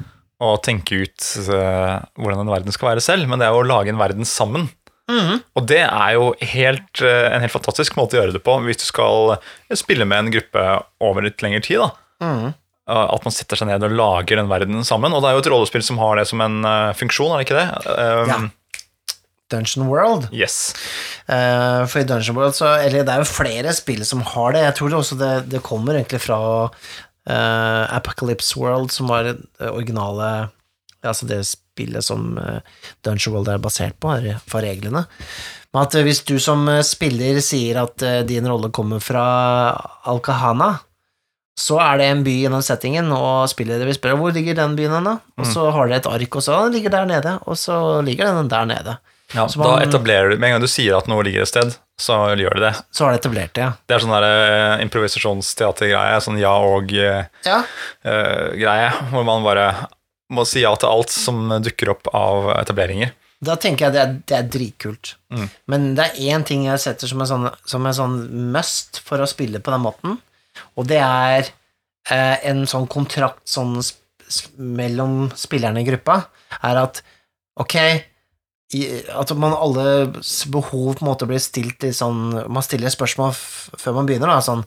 [0.42, 3.68] og tenke ut uh, hvordan en verden skal være selv, men det er jo å
[3.68, 4.66] lage en verden sammen.
[5.10, 5.42] Mhm.
[5.58, 8.82] Og det er jo helt, eh, en helt fantastisk måte å gjøre det på hvis
[8.82, 9.36] du skal
[9.74, 10.66] spille med en gruppe
[11.00, 11.82] over litt lengre tid.
[11.82, 11.92] da.
[12.22, 12.54] Mhm.
[12.90, 15.14] Uh, At man setter seg ned og lager den verdenen sammen.
[15.14, 17.46] Og det er jo et rollespill som har det som en uh, funksjon, er det
[17.46, 17.68] ikke det?
[17.86, 18.40] Um, Ja.
[19.52, 20.30] Dungeon World.
[20.32, 20.72] Yes.
[21.28, 24.64] Uh, for i Dungeon World så Eller det er jo flere spill som har det.
[24.64, 29.36] Jeg tror det også det, det kommer egentlig fra uh, Apocalypse World, som var det
[29.68, 30.48] originale
[31.02, 32.60] Altså det spillet som eh,
[33.04, 35.04] Dungeon World er basert på, er for reglene.
[35.72, 39.26] Men at eh, hvis du som eh, spiller sier at din rolle kommer fra
[40.08, 40.76] Al-Kahana,
[41.58, 44.76] så er det en by i den settingen, og spillet vil spørre hvor ligger den
[44.78, 45.18] byen hen, da?
[45.36, 47.76] Og så har dere et ark, og så «Ah, den ligger der nede, og så
[48.06, 48.94] ligger den der nede.
[49.32, 51.74] Ja, man, da etablerer du Med en gang du sier at noe ligger et sted,
[52.00, 52.72] så gjør du det.
[52.92, 53.70] Så har det etablert det, ja.
[53.88, 57.62] Det er sånn uh, improvisasjonsteatergreie, sånn ja og-greie, Ja,
[59.12, 59.66] hvor man bare
[60.32, 63.12] må si ja til alt som dukker opp av etableringer.
[63.42, 65.14] Da tenker jeg det er, det er dritkult.
[65.34, 65.46] Mm.
[65.70, 68.20] Men det er én ting jeg setter som en, sånn, som en sånn
[68.54, 70.20] must for å spille på den måten,
[70.78, 74.00] og det er eh, en sånn kontrakt sånn sp
[74.56, 76.22] mellom spillerne i gruppa,
[76.64, 77.02] er at
[77.60, 77.76] ok
[78.72, 83.34] i, At man alles behov på en måte blir stilt i sånn Man stiller spørsmål
[83.36, 84.62] før man begynner, da, sånn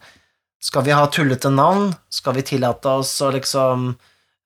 [0.61, 1.89] Skal vi ha tullete navn?
[2.13, 3.95] Skal vi tillate oss å liksom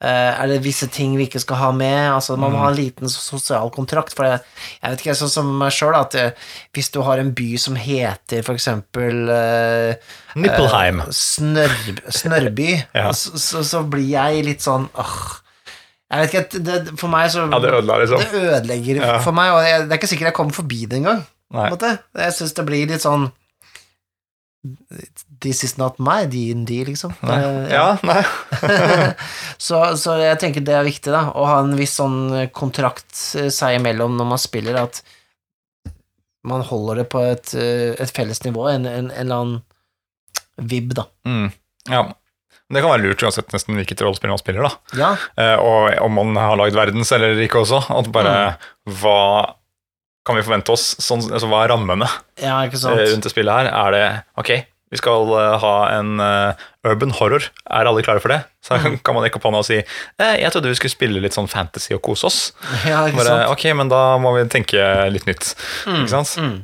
[0.08, 2.14] er det visse ting vi ikke skal ha med?
[2.14, 4.14] Altså, man må ha en liten sosial kontrakt.
[4.16, 4.40] For jeg,
[4.80, 6.30] jeg vet ikke, sånn som meg sjøl, at eh,
[6.78, 11.02] hvis du har en by som heter for eksempel eh, Nippelheim.
[11.04, 12.70] Uh, Snørr, Snørrby,
[13.02, 13.10] Ja.
[13.12, 15.18] så, så, så blir jeg litt sånn åh
[16.10, 18.24] Jeg vet ikke, det, For meg så Ja, det ødela, liksom.
[18.24, 19.18] det ødelegger Ja.
[19.26, 21.26] for meg, og jeg, det er ikke sikkert jeg kommer forbi det engang.
[21.52, 23.28] Jeg syns det blir litt sånn
[25.40, 27.14] This is not my D&D, liksom.
[27.24, 27.38] Nei.
[27.42, 28.24] Det- Ja, nei.
[29.68, 33.48] så, så jeg tenker det er viktig, da, å ha en viss sånn kontrakt eh,
[33.54, 35.02] seg imellom når man spiller, at
[36.48, 40.94] man holder det på et, eh, et felles nivå, en, en, en eller annen vib,
[40.98, 41.08] da.
[41.28, 41.52] Mm.
[41.92, 42.06] ja.
[42.70, 44.98] Det kan være lurt uansett nesten hvilket rollespill man spiller, da.
[45.00, 45.08] Ja,
[45.42, 47.80] Eh, og om man har lagd verdens eller ikke også.
[47.90, 48.34] At bare
[48.86, 49.56] Hva
[50.28, 50.84] kan vi forvente oss?
[51.02, 52.06] Sånn, altså, hva er rammene
[52.38, 53.72] ja eh, rundt det spillet her?
[53.74, 54.04] Er det
[54.38, 54.52] ok,
[54.90, 57.46] vi skal eh, ha en eh, urban horror.
[57.70, 58.40] Er alle klare for det?
[58.66, 58.98] Så Mm.
[59.04, 61.48] kan man rekke opp hånda og si eh, jeg trodde vi skulle spille litt sånn
[61.50, 62.40] fantasy og kose oss.
[62.90, 63.54] Ja, ikke Bare, sant?
[63.54, 64.82] ok, men da må vi tenke
[65.14, 65.54] litt nytt.
[65.88, 66.34] Mm, Ikke sant?
[66.42, 66.58] mm.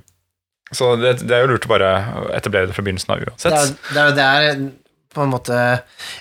[0.75, 1.91] Så det, det er jo lurt å bare
[2.35, 3.53] etablere det fra begynnelsen av Det uansett.
[3.53, 4.71] er det er jo der
[5.15, 5.55] på en måte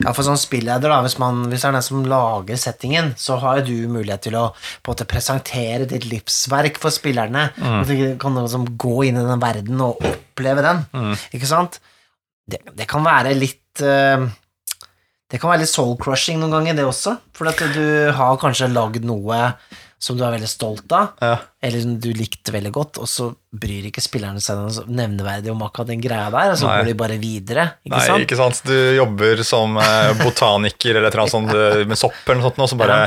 [0.04, 3.40] Ja, for sånn spilleder, da, hvis, man, hvis det er den som lager settingen, så
[3.42, 7.48] har jo du mulighet til å på en måte presentere ditt livsverk for spillerne.
[7.58, 7.80] Mm.
[7.88, 10.84] du kan liksom gå inn i den verden og oppleve den,
[11.34, 11.80] ikke sant?
[12.50, 14.26] Det, det kan være litt eh,
[15.33, 17.16] Det kan være litt soul-crushing noen ganger, det også.
[17.35, 19.38] For at du har kanskje lagd noe
[20.04, 21.38] som du er veldig stolt av, Ja.
[21.64, 25.62] eller som du likte veldig godt, og så bryr ikke spillerne seg noe nevneverdig om
[25.64, 26.74] akkurat den greia der, og så Nei.
[26.83, 28.24] går de bare videre, ikke Nei, sant?
[28.26, 28.61] ikke sant.
[28.68, 32.72] Du jobber som eh, botaniker eller annet sånt eh, med sopp eller noe sånt, og
[32.74, 32.98] så bare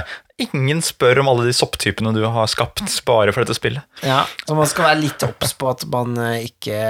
[0.41, 3.82] Ingen spør om alle de sopptypene du har skapt bare for dette spillet.
[4.06, 6.82] Ja, så man skal være litt obs på at man ikke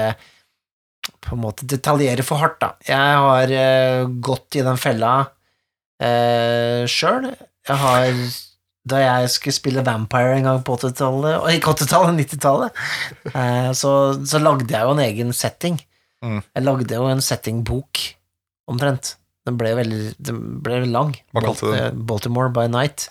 [1.24, 2.74] på en måte detaljere for hardt, da.
[2.88, 7.30] Jeg har uh, gått i den fella uh, sjøl.
[7.68, 8.12] Jeg har
[8.88, 12.82] da jeg skulle spille Vampire en gang på 80-tallet, og ikke 80-tallet, 90-tallet,
[13.34, 13.92] uh, så,
[14.24, 15.80] så lagde jeg jo en egen setting.
[16.24, 16.42] Mm.
[16.42, 18.04] Jeg lagde jo en settingbok,
[18.72, 19.16] omtrent.
[19.48, 21.14] Den ble veldig den ble lang.
[21.32, 21.80] Hva kalte du den?
[21.80, 23.08] Eh, Baltimore by Night.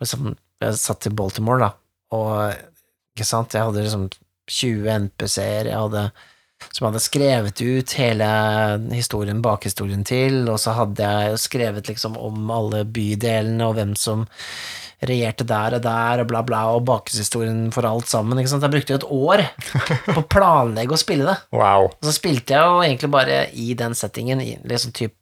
[0.00, 1.72] Liksom, jeg satt i Baltimore, da,
[2.16, 4.06] og ikke sant, jeg hadde liksom
[4.50, 6.06] 20 NPC-er, jeg hadde
[6.68, 8.28] som jeg hadde skrevet ut hele
[8.92, 14.26] historien, bakhistorien til, og så hadde jeg skrevet liksom om alle bydelene og hvem som
[15.08, 18.38] regjerte der og der, og bla, bla, og bakhistorien for alt sammen.
[18.38, 18.66] Ikke sant?
[18.66, 19.44] Jeg brukte jo et år
[20.12, 21.38] på å planlegge å spille det.
[21.56, 21.88] Wow.
[21.94, 25.16] Og så spilte jeg jo egentlig bare i den settingen liksom typ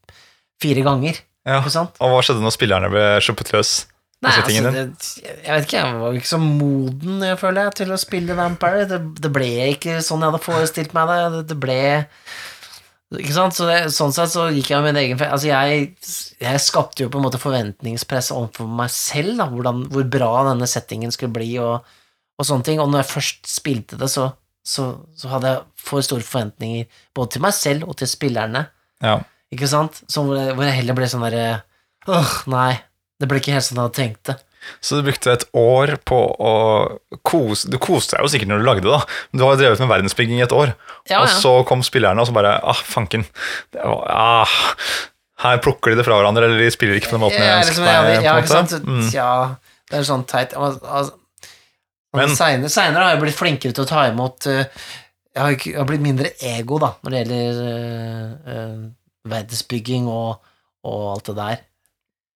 [0.63, 1.23] fire ganger.
[1.49, 1.63] Ja.
[1.63, 3.79] Og hva skjedde når spillerne ble sluppet løs?
[4.19, 4.83] Nei, altså, det,
[5.23, 8.87] jeg vet ikke, jeg var ikke så moden, jeg føler jeg, til å spille Vampire.
[8.91, 11.19] Det, det ble ikke sånn jeg hadde forestilt meg det.
[11.37, 11.77] Det, det ble
[13.21, 13.55] Ikke sant?
[13.55, 15.87] Så det, sånn sett så gikk jeg med min egen Altså, jeg,
[16.43, 20.67] jeg skapte jo på en måte forventningspress overfor meg selv, da, hvordan, hvor bra denne
[20.69, 21.87] settingen skulle bli, og,
[22.35, 22.83] og sånne ting.
[22.83, 24.33] Og når jeg først spilte det, så,
[24.67, 28.67] så, så hadde jeg for store forventninger både til meg selv og til spillerne.
[28.99, 29.21] Ja.
[29.55, 30.03] Ikke sant?
[30.11, 31.47] Så hvor jeg, hvor jeg heller ble sånn derre
[32.09, 32.73] Åh, nei.
[33.19, 34.37] Det ble ikke helt sånn jeg hadde tenkt det.
[34.85, 36.53] Så du brukte et år på å
[37.25, 38.99] kose Du koste deg jo sikkert når du lagde det, da.
[39.31, 40.75] Men du har jo drevet med verdensbygging i et år.
[41.09, 43.25] Ja, Og så kom spillerne og så bare Ah, fanken.
[43.73, 44.59] Det var, ah,
[45.45, 47.79] her plukker de det fra hverandre, eller de spiller ikke på den måten jeg ønsker
[47.79, 48.25] ønsket meg.
[48.27, 48.77] ja, ikke sant?
[48.85, 49.09] Mm.
[49.15, 49.31] Ja,
[49.89, 51.15] det er sånn teit altså,
[52.15, 54.65] Men- senere har jeg blitt flinkere til å ta imot eh,
[55.37, 58.87] Jeg har, jeg har blitt mindre ego, da, når det gjelder uh, uh,
[59.31, 60.41] verdensbygging og,
[60.89, 61.61] og alt det der.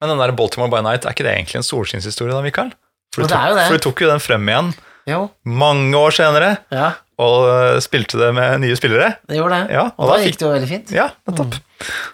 [0.03, 2.73] Men den der Baltimore by Night, er ikke det egentlig en solskinnshistorie, da, Mikael?
[3.15, 3.67] For du, det tok, det.
[3.69, 4.71] for du tok jo den frem igjen
[5.07, 6.89] Jo, mange år senere, ja,
[7.23, 9.13] og øh, spilte det med nye spillere.
[9.31, 9.77] det gjorde det.
[9.77, 10.93] Ja, og, og da da gikk det jo veldig fint.
[10.97, 11.59] Ja, nettopp.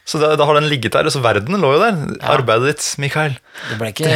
[0.09, 1.09] Så da, da har den ligget der.
[1.12, 1.96] Så verden lå jo der.
[2.18, 2.35] Ja.
[2.35, 3.37] Arbeidet ditt, Mikael.
[3.70, 4.12] Det ble ikke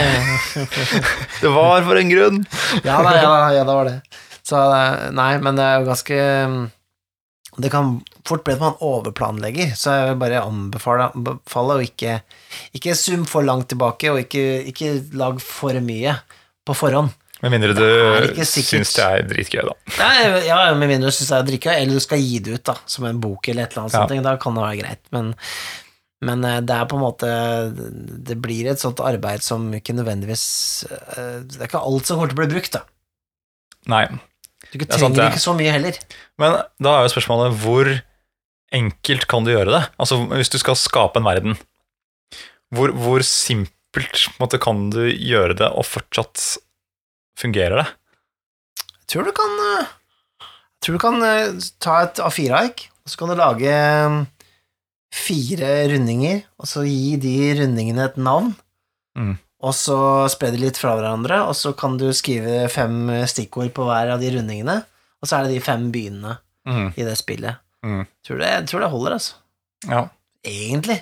[1.43, 2.43] Det var for en grunn.
[2.89, 3.97] Ja da, ja, ja, det var det.
[4.45, 6.19] Så eh, nei, men det er jo ganske
[6.51, 6.63] mm,
[7.63, 7.95] Det kan
[8.29, 11.09] fort ble at man overplanlegger, så jeg vil bare anbefale,
[11.77, 12.21] å ikke
[12.77, 16.15] Ikke sum for langt tilbake, og ikke, ikke lag for mye
[16.67, 17.11] på forhånd.
[17.43, 19.73] Med mindre du syns det er dritgøy, da.
[19.99, 20.11] Ja,
[20.47, 22.77] ja, med mindre du syns det er dritgøy, eller du skal gi det ut da,
[22.87, 24.05] som en bok eller et eller annet Ja.
[24.07, 25.03] sånt, da kan det være greit.
[25.17, 25.33] Men,
[26.23, 27.31] men eh, det er på en måte
[28.23, 30.45] Det blir et sånt arbeid som ikke nødvendigvis
[30.87, 32.85] eh, Det er ikke alt som kommer til å bli brukt, da.
[33.91, 34.05] Nei.
[34.71, 35.99] Du trenger er sant, trenger ikke så mye heller.
[36.39, 37.91] Men da er jo spørsmålet hvor
[38.75, 39.83] enkelt kan du gjøre det?
[40.01, 41.57] Altså hvis du skal skape en verden,
[42.73, 46.59] hvor, hvor simpelt måte, kan du gjøre det, og fortsatt
[47.39, 47.89] fungerer det?
[49.03, 49.91] Jeg tror du kan eh,
[50.41, 54.17] Jeg tror du kan eh, ta et A4-ark, og så kan du lage eh,
[55.13, 58.55] fire rundinger, og så gi de rundingene et navn.
[59.19, 59.35] Mm.
[59.63, 59.99] Og så
[60.33, 64.25] spre de litt fra hverandre, og så kan du skrive fem stikkord på hver av
[64.25, 64.81] de rundingene,
[65.23, 66.93] og så er det de fem byene Mm.
[66.95, 67.59] i det spillet.
[67.83, 68.03] Mm.
[68.27, 69.35] Tror det, jeg tror det holder, altså.
[69.91, 70.03] Ja.
[70.47, 70.99] Egentlig.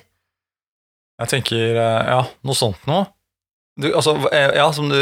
[1.20, 3.06] Jeg tenker eh, ja, noe sånt noe.
[3.80, 4.96] Du, altså, eh, ja, som du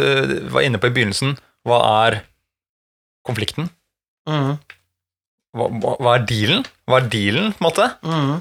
[0.53, 1.37] var inne på i begynnelsen,
[1.67, 2.19] hva er
[3.27, 3.69] konflikten?
[4.29, 4.57] Mm.
[5.57, 6.67] Hva, hva hva er dealen?
[6.89, 7.87] Hva er dealen, på en måte?
[8.07, 8.35] Mm.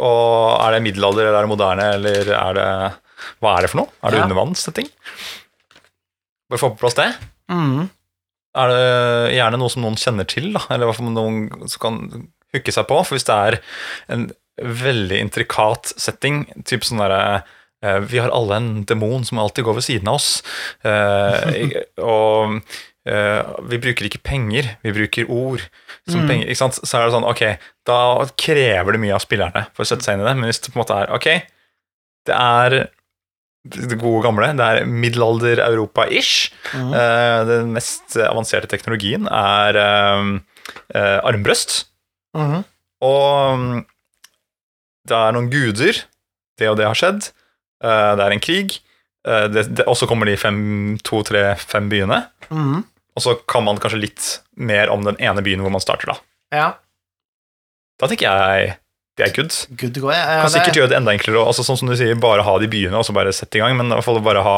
[0.00, 2.66] Og er det middelalder, eller er det moderne, eller er det
[3.42, 3.90] Hva er det for noe?
[4.02, 4.26] Er det Ja.
[4.28, 4.86] undervannssetting?
[6.50, 7.08] Bare få på plass det.
[7.50, 7.88] Mm.
[8.60, 10.62] Er det gjerne noe som noen kjenner til, da?
[10.74, 11.98] eller hva for noen som kan
[12.54, 13.00] hooke seg på?
[13.06, 13.58] For hvis det er
[14.16, 14.28] en
[14.60, 17.42] veldig intrikat setting, typ sånn derre
[17.82, 20.42] eh, Vi har alle en demon som alltid går ved siden av oss,
[20.84, 21.80] eh,
[22.16, 22.58] og
[23.08, 25.64] eh, vi bruker ikke penger, vi bruker ord
[26.10, 26.28] som Mm.
[26.28, 26.54] penger.
[26.58, 27.42] Så er det sånn, ok,
[27.86, 27.98] da
[28.36, 30.72] krever det mye av spillerne for å sette seg inn i det, men hvis det
[30.74, 31.28] på en måte er ok,
[32.26, 32.76] det er
[33.70, 36.50] det gode gamle, det er middelalder-Europa-ish.
[36.74, 41.20] Eh, Den mest avanserte teknologien er eh,
[42.34, 42.40] eh.
[42.44, 42.64] Mhm.
[43.00, 43.84] Og mm,
[45.08, 46.02] det er noen guder
[46.60, 47.30] det og det har skjedd,
[47.80, 48.74] eh, det er en krig,
[49.24, 52.26] eh, og så kommer de fem, to, tre, fem byene.
[52.50, 52.84] Mhm.
[53.16, 54.26] Og så kan man kanskje litt
[54.60, 56.20] mer om den ene byen hvor man starter, da.
[56.54, 56.68] Ja.
[58.00, 58.76] Da tenker jeg
[59.18, 59.52] det er good.
[59.76, 60.08] Good go.
[60.14, 61.42] Ja, ja, Kan sikkert det, gjøre det enda enklere.
[61.44, 63.74] Altså, sånn som du sier, Bare ha de byene og så bare sette i gang.
[63.76, 64.54] Men i hvert fall bare ha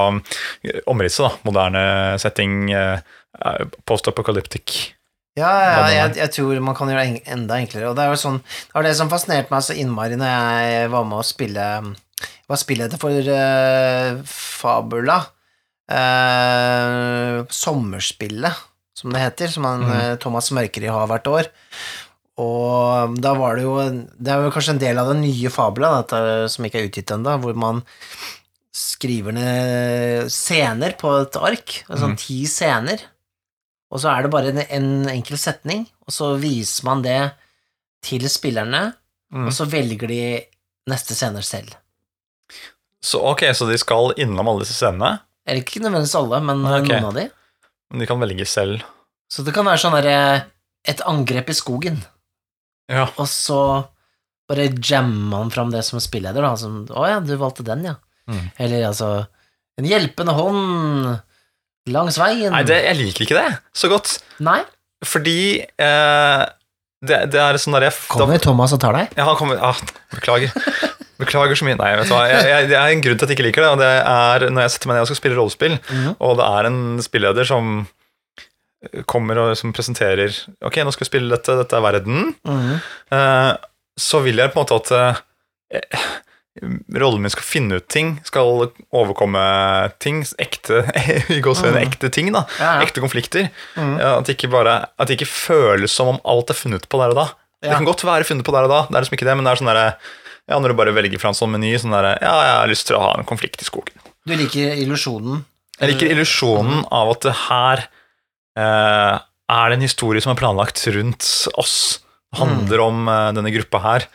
[0.93, 1.25] omrisset.
[1.25, 1.83] da, Moderne
[2.23, 3.01] setting, eh,
[3.89, 4.95] post-apocalyptic.
[5.39, 7.89] Ja, ja, jeg, jeg tror man kan gjøre det enda enklere.
[7.89, 10.91] Og det er jo sånn, det var det som fascinerte meg så innmari når jeg
[10.93, 11.69] var med å spille
[12.23, 15.23] Jeg var spilleder for uh, Fabula.
[15.93, 18.61] Uh, sommerspillet,
[18.97, 19.93] som det heter, som han, mm.
[19.97, 21.49] eh, Thomas Mørkeri har hvert år.
[22.41, 25.95] Og da var det jo Det er jo kanskje en del av den nye Fabula,
[26.01, 26.21] dette,
[26.53, 27.83] som ikke er utgitt ennå, hvor man
[28.73, 32.21] skriver ned scener på et ark, sånn mm.
[32.21, 33.03] ti scener,
[33.93, 37.21] og så er det bare en, en enkel setning, og så viser man det
[38.05, 38.93] til spillerne,
[39.33, 39.47] Mm.
[39.49, 40.17] og så velger de
[40.93, 41.71] neste scener selv.
[43.01, 46.83] Så ok, så de skal innom alle disse scenene, Eller ikke nødvendigvis alle, men okay.
[47.01, 47.25] noen av de.
[47.91, 48.85] men de kan velge selv.
[49.33, 50.45] Så det kan være sånn derre
[50.85, 52.03] Et angrep i skogen,
[52.93, 53.07] Ja.
[53.17, 53.87] og så
[54.51, 56.53] bare jammer man fram det som spilleder, da.
[56.57, 57.95] Som Å ja, du valgte den, ja.
[58.29, 58.51] Mm.
[58.59, 59.27] Eller altså
[59.79, 61.21] En hjelpende hånd
[61.91, 62.53] langs veien.
[62.55, 64.17] Nei, det, jeg liker ikke det så godt.
[64.45, 64.61] Nei.
[65.03, 66.43] Fordi eh,
[67.03, 69.17] det, det er sånn der jeg, Kommer Thomas og tar deg?
[69.19, 69.79] Ja, han kommer ah,
[70.15, 70.53] Beklager.
[71.19, 71.75] Beklager så mye.
[71.81, 72.23] Nei, vet du hva.
[72.31, 74.47] Jeg, jeg, det er en grunn til at jeg ikke liker det, og det er
[74.51, 76.15] når jeg setter meg ned og skal spille rollespill, Mhm.
[76.23, 77.75] og det er en spilleder som
[79.07, 80.33] kommer og som presenterer
[80.67, 82.33] Ok, nå skal vi spille dette, dette er verden.
[82.47, 82.81] Mhm.
[83.15, 83.53] Eh,
[83.99, 85.21] så vil jeg på en måte at
[85.79, 86.07] eh,
[86.61, 89.41] rollen min skal finne ut ting, skal overkomme
[90.05, 90.83] ting, ekte,
[91.33, 91.79] Mhm.
[91.81, 92.43] ekte ting, da.
[92.61, 92.83] Ja, ja.
[92.85, 93.49] Ekte konflikter.
[93.77, 97.01] Ja, At det ikke bare At det ikke føles som om alt er funnet på
[97.01, 97.27] der og da.
[97.63, 99.47] Det kan godt være funnet på der og da, det er liksom ikke det, men
[99.47, 99.87] det er sånn derre
[100.51, 102.87] ja, Når du bare velger fra en sånn meny, sånn derre Ja, jeg har lyst
[102.89, 103.95] til å ha en konflikt i skogen.
[104.27, 105.45] Du liker illusjonen?
[105.81, 107.85] Jeg liker illusjonen av at det her
[108.59, 109.15] eh,
[109.53, 111.27] er det en historie som er planlagt rundt
[111.59, 111.77] oss.
[112.33, 114.07] Det handler om eh, denne gruppa her.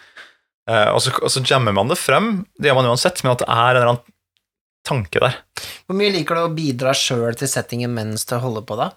[0.67, 3.43] Eh, og, så, og så jammer man det frem, det gjør man uansett, men at
[3.43, 4.15] det er en eller annen
[4.87, 5.37] tanke der.
[5.87, 8.89] Hvor mye liker du å bidra sjøl til settingen mens du holder på, da?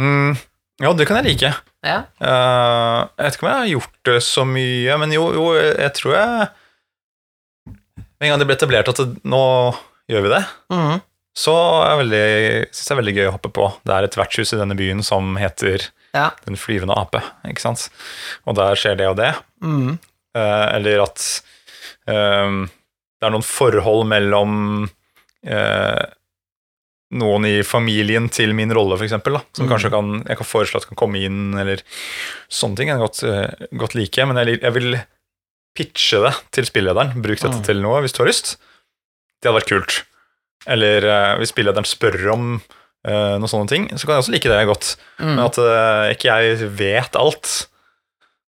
[0.00, 0.36] Mm,
[0.82, 1.50] ja, det kan jeg like.
[1.86, 1.98] Ja.
[2.20, 5.92] Uh, jeg vet ikke om jeg har gjort det så mye, men jo, jo jeg
[5.96, 6.48] tror jeg
[8.20, 9.40] Med en gang det ble etablert at det, nå
[10.10, 10.42] gjør vi det,
[10.74, 10.98] Mhm.
[11.40, 11.54] så
[11.96, 13.68] syns jeg er veldig gøy å hoppe på.
[13.86, 16.32] Det er et vertshus i denne byen som heter Ja.
[16.44, 17.86] Den flyvende ape, ikke sant?
[18.44, 19.30] Og der skjer det og det.
[19.62, 19.98] Mhm.
[20.36, 21.24] Eh, eller at
[22.10, 22.64] ehm,
[23.20, 24.88] det er noen forhold mellom
[25.44, 26.04] eh,
[27.20, 29.70] noen i familien til min rolle, eksempel, som Mm.
[29.72, 31.82] kanskje kan, jeg kan foreslå at kan komme inn, eller
[32.48, 32.88] sånne ting.
[32.88, 35.00] Jeg kan godt, eh, godt like, men jeg, jeg vil
[35.74, 37.14] pitche det til spillederen.
[37.22, 37.64] Bruk dette Mm.
[37.66, 38.56] til noe hvis du har lyst.
[39.42, 40.02] Det hadde vært kult.
[40.66, 41.00] Eller
[41.40, 42.62] hvis spillederen spør om
[43.04, 44.96] eh, noen sånne ting, så kan jeg også like det godt.
[45.18, 45.34] Mm.
[45.34, 47.66] Men at eh, ikke jeg vet alt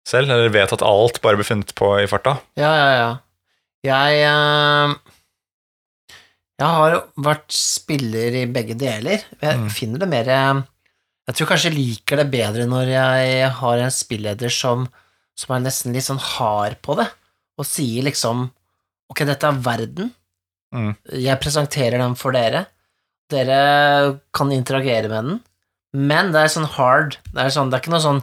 [0.07, 2.37] selv, eller vet at alt bare blir funnet på i farta.
[2.59, 3.11] Ja, ja, ja.
[3.85, 4.95] Jeg eh,
[6.61, 9.23] Jeg har vært spiller i begge deler.
[9.41, 9.69] Jeg Mm.
[9.73, 10.61] finner det mer eh,
[11.27, 14.87] Jeg tror kanskje jeg liker det bedre når jeg har en spilleder som,
[15.37, 17.07] som er nesten litt sånn hard på det,
[17.57, 18.49] og sier liksom
[19.11, 20.11] Ok, dette er verden.
[20.73, 20.93] Mm.
[21.19, 22.65] Jeg presenterer den for dere.
[23.29, 25.39] Dere kan interagere med den,
[25.93, 27.17] men det er sånn hard.
[27.33, 28.21] Det er, sånn, det er ikke noe sånn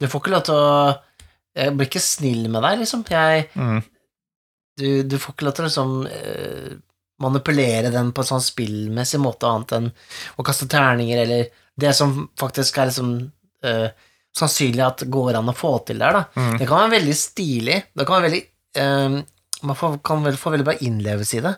[0.00, 0.94] Du får ikke lov til å
[1.56, 3.04] Jeg blir ikke snill med deg, liksom.
[3.10, 3.80] Jeg, Mm.
[4.78, 6.76] du, du får ikke lov til å liksom uh,
[7.20, 9.90] manipulere den på en sånn spillmessig måte, annet enn
[10.40, 13.10] å kaste terninger, eller det som faktisk er liksom
[13.66, 13.88] uh,
[14.36, 16.22] sannsynlig at går an å få til der, da.
[16.38, 16.54] Mm.
[16.60, 17.80] Det kan være veldig stilig.
[17.92, 18.44] Det kan være veldig
[18.78, 19.20] uh,
[19.66, 21.56] Man får, kan vel få veldig bra innlevelse i det.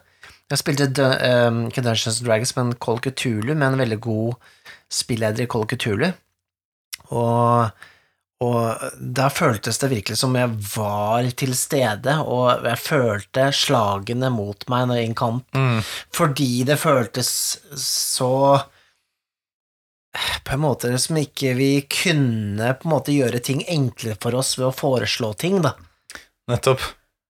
[0.51, 4.35] Jeg spilte eh, ikke Dungeons Dragons, men Call Cthulhu med en veldig god
[4.93, 6.09] spilleder i Cthulhu.
[7.15, 7.87] Og,
[8.43, 8.83] og
[9.15, 14.89] da føltes det virkelig som jeg var til stede, og jeg følte slagene mot meg
[14.91, 15.81] når i kamp, Mm.
[16.15, 17.31] fordi det føltes
[17.79, 18.33] så
[20.45, 24.55] på en måte som ikke vi kunne på en måte gjøre ting enklere for oss
[24.59, 25.73] ved å foreslå ting, da.
[26.51, 26.83] Nettopp.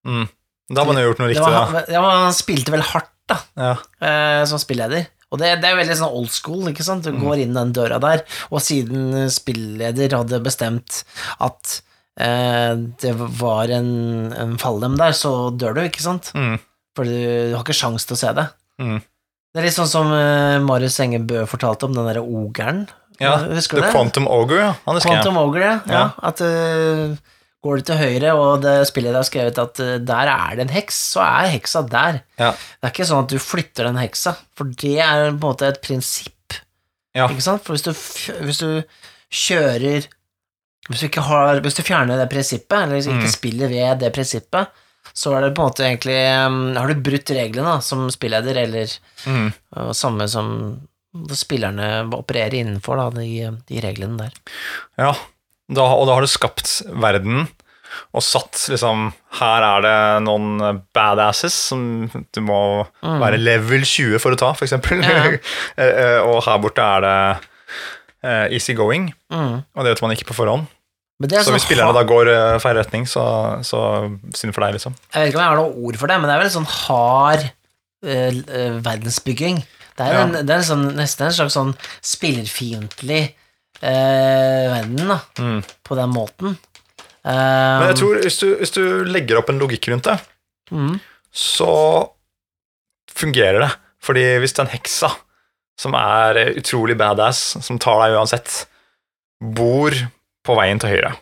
[0.08, 0.24] Mm.
[0.72, 1.82] Da har man jo gjort noe riktig, da.
[1.92, 3.74] ja, han spilte vel hardt, da, Ja.
[4.02, 5.06] eh, som spilleder.
[5.32, 7.06] Og det, det er veldig sånn old school, ikke sant?
[7.08, 7.22] Du Mm.
[7.24, 8.22] går inn den døra der,
[8.52, 11.02] og siden spilleder hadde bestemt
[11.40, 11.78] at
[12.20, 13.88] eh, det var en,
[14.36, 16.28] en falldem der, så dør du, ikke sant?
[16.36, 16.58] Mm.
[16.96, 18.46] For du har ikke sjans til å se det.
[18.82, 18.98] Mm.
[19.52, 22.84] Det er litt sånn som eh, Marius Engebø fortalte om den derre ogeren.
[23.20, 23.34] ja.
[23.52, 23.92] Husker du The det?
[23.96, 24.70] Quantum Ogre, ja.
[24.84, 25.22] Han husker jeg.
[25.22, 25.78] Quantum Ogre, ja.
[25.88, 25.92] ja.
[25.92, 26.04] Ja.
[26.28, 27.16] At uh,
[27.62, 30.74] Går du til høyre, og det spillet har skrevet at eh, der er det en
[30.74, 32.20] heks, så er heksa der.
[32.40, 32.48] Ja.
[32.52, 35.68] Det er ikke sånn at du flytter den heksa, for det er på en måte
[35.70, 36.56] et prinsipp.
[37.14, 37.28] Ja.
[37.30, 37.62] Ikke sant?
[37.62, 37.92] For hvis du,
[38.46, 38.82] hvis du
[39.32, 40.06] kjører
[40.88, 43.30] Hvis du ikke har Hvis du fjerner det prinsippet, eller ikke Mm.
[43.30, 44.66] spiller ved det prinsippet,
[45.14, 48.56] så er det på en måte egentlig um, Har du brutt reglene da, som spilleder,
[48.64, 48.90] eller
[49.26, 49.52] Mm.
[49.76, 50.48] uh, samme som
[51.36, 54.32] spillerne opererer innenfor, da, de, de reglene der.
[54.98, 55.12] Ja,
[55.72, 57.46] da, og da har du skapt verden
[58.16, 63.18] og satt liksom Her er det noen badasses som du må Mm.
[63.20, 65.02] være level 20 for å ta, eksempel.
[65.04, 65.32] Ja.
[65.82, 67.16] Eh, og her borte er det
[68.24, 69.64] uh, easy going, Mm.
[69.74, 70.66] og det vet man ikke på forhånd.
[71.20, 73.22] Men det Så sånn hvis spillerne da går uh, feil retning, så,
[73.62, 73.80] så
[74.34, 74.94] synd for deg, liksom.
[75.14, 76.70] Jeg vet ikke om jeg har noe ord for det, men det er vel sånn
[76.70, 77.44] hard
[78.02, 79.60] eh, verdensbygging.
[79.96, 80.22] Det er, Ja.
[80.24, 83.34] en, det er en sånn, nesten en slags sånn spillerfiendtlig
[83.82, 85.62] verden, da, Mm.
[85.84, 86.56] på den måten.
[87.24, 90.16] Men jeg Eh, tror hvis du, hvis du legger opp en logikk rundt det,
[90.72, 90.96] mm,
[91.32, 92.08] så
[93.12, 93.70] fungerer det.
[94.02, 95.12] Fordi hvis den heksa,
[95.78, 98.64] som er utrolig badass, som tar deg uansett,
[99.42, 99.94] bor
[100.44, 101.12] på veien til høyre,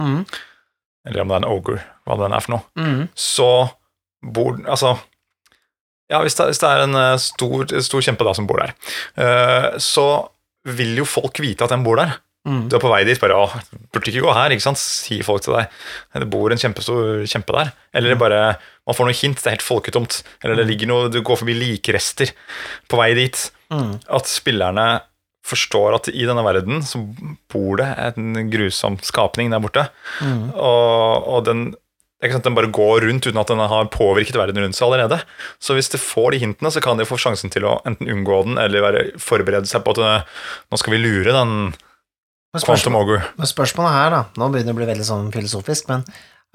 [0.00, 0.24] mm,
[1.06, 3.50] eller om det er en ogre, hva det er for noe, mm, så
[4.22, 4.98] bor Altså
[6.10, 8.72] Ja, hvis det, hvis det er en eh, stor, stor kjempe da som bor der,
[9.16, 10.28] eh, så
[10.64, 12.16] vil jo folk vite at den bor der.
[12.46, 13.60] mm, Du er på vei dit, bare 'Å,
[13.92, 14.78] burde ikke gå her', ikke sant?
[14.78, 15.68] sier folk til deg.
[16.14, 17.72] Det bor en kjempestor kjempe der.
[17.94, 18.56] Eller bare
[18.86, 20.22] man får noen hint, det er helt folketomt.
[20.42, 22.32] Eller det ligger noe, du går forbi likrester
[22.88, 23.50] på vei dit.
[23.70, 25.00] mm, At spillerne
[25.44, 27.00] forstår at i denne verden så
[27.48, 29.88] bor det en grusom skapning der borte.
[30.20, 30.52] mm.
[30.54, 31.74] Og, og den
[32.20, 34.76] det er ikke sant, Den bare går rundt uten at den har påvirket verden rundt
[34.76, 35.22] seg allerede.
[35.58, 38.42] Så hvis de får de hintene, så kan de få sjansen til å enten unngå
[38.44, 40.26] den eller være, forberede seg på at eh,
[40.68, 41.54] nå skal vi lure den
[42.60, 43.22] Quantum Ogur.
[43.46, 46.04] Spørsmålet her, da Nå begynner det å bli veldig sånn filosofisk, men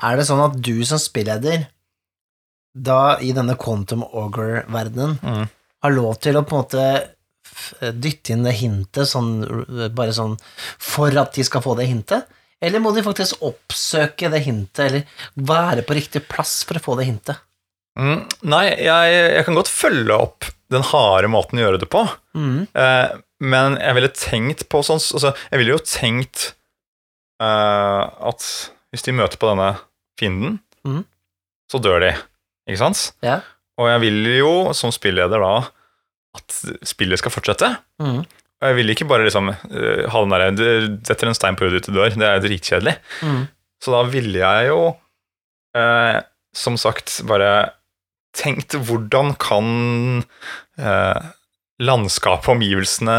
[0.04, 1.66] er det sånn at du som spilleder,
[2.76, 5.48] da i denne Quantum Ogre-verdenen, Mm.
[5.82, 9.32] har lov til å på en måte dytte inn det hintet sånn,
[9.96, 10.38] bare sånn
[10.78, 12.28] for at de skal få det hintet?
[12.64, 16.98] Eller må de faktisk oppsøke det hintet, eller være på riktig plass for å få
[17.00, 17.42] det hintet?
[18.00, 22.04] Mm, nei, jeg, jeg kan godt følge opp den harde måten å gjøre det på.
[22.38, 22.66] Mm.
[22.72, 26.46] Eh, men jeg ville tenkt på sånn altså, Jeg ville jo tenkt
[27.44, 28.46] eh, at
[28.94, 29.74] hvis de møter på denne
[30.20, 31.04] fienden, mm.
[31.72, 32.14] så dør de.
[32.70, 33.10] Ikke sant?
[33.26, 33.42] Ja.
[33.80, 35.56] Og jeg vil jo som spilleder da
[36.36, 37.70] at spillet skal fortsette.
[38.02, 38.24] Mm.
[38.66, 40.66] Og jeg vil ikke bare liksom uh, ha den derre «Du
[41.06, 42.16] setter en stein på hodet ditt, du dør.
[42.18, 42.96] Det er dritkjedelig.
[43.22, 43.44] Mm.
[43.84, 44.80] Så da ville jeg jo,
[45.78, 46.20] uh,
[46.58, 47.52] som sagt, bare
[48.36, 49.68] tenkt hvordan kan
[50.82, 51.32] uh,
[51.86, 53.16] landskapet, omgivelsene,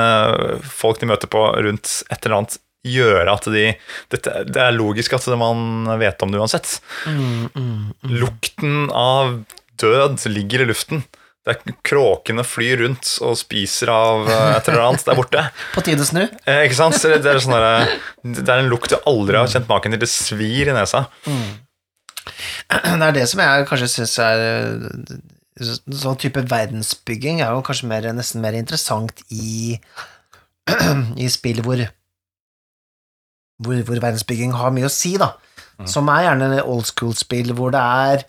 [0.67, 3.65] folk de møter på rundt et eller annet, gjøre at de
[4.13, 6.77] dette, Det er logisk at man vet om det uansett.
[7.07, 7.49] Mm.
[7.51, 7.71] Mm.
[8.05, 8.13] Mm.
[8.23, 9.41] Lukten av
[9.81, 11.03] død ligger i luften.
[11.47, 15.45] Det er Kråkene flyr rundt og spiser av eh, et eller annet der borte.
[15.77, 16.25] På tide å snu?
[16.43, 16.97] Eh, ikke sant?
[16.99, 20.03] Så det, er sånn derre- det er en lukt du aldri har kjent maken til.
[20.03, 21.05] Det svir i nesa.
[22.67, 25.19] Det er det som jeg kanskje syns er eh,
[25.63, 29.79] Sånn type verdensbygging er jo kanskje mer, nesten mer interessant i,
[31.23, 31.81] i spill hvor,
[33.63, 35.31] hvor hvor verdensbygging har mye å si, da.
[35.79, 35.87] Mm.
[35.89, 38.27] Som er gjerne old school-spill hvor det er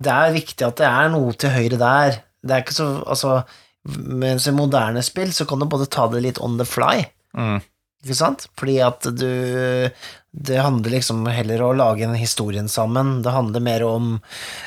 [0.00, 2.20] det er viktig at det er noe til høyre der.
[2.42, 3.42] Det er ikke så Altså,
[3.84, 7.60] mens i moderne spill så kan du både ta det litt on the fly, Mm.
[8.02, 8.48] ikke sant?
[8.58, 9.90] Fordi at du
[10.34, 13.22] Det handler liksom heller om å lage en historien sammen.
[13.22, 14.20] Det handler mer om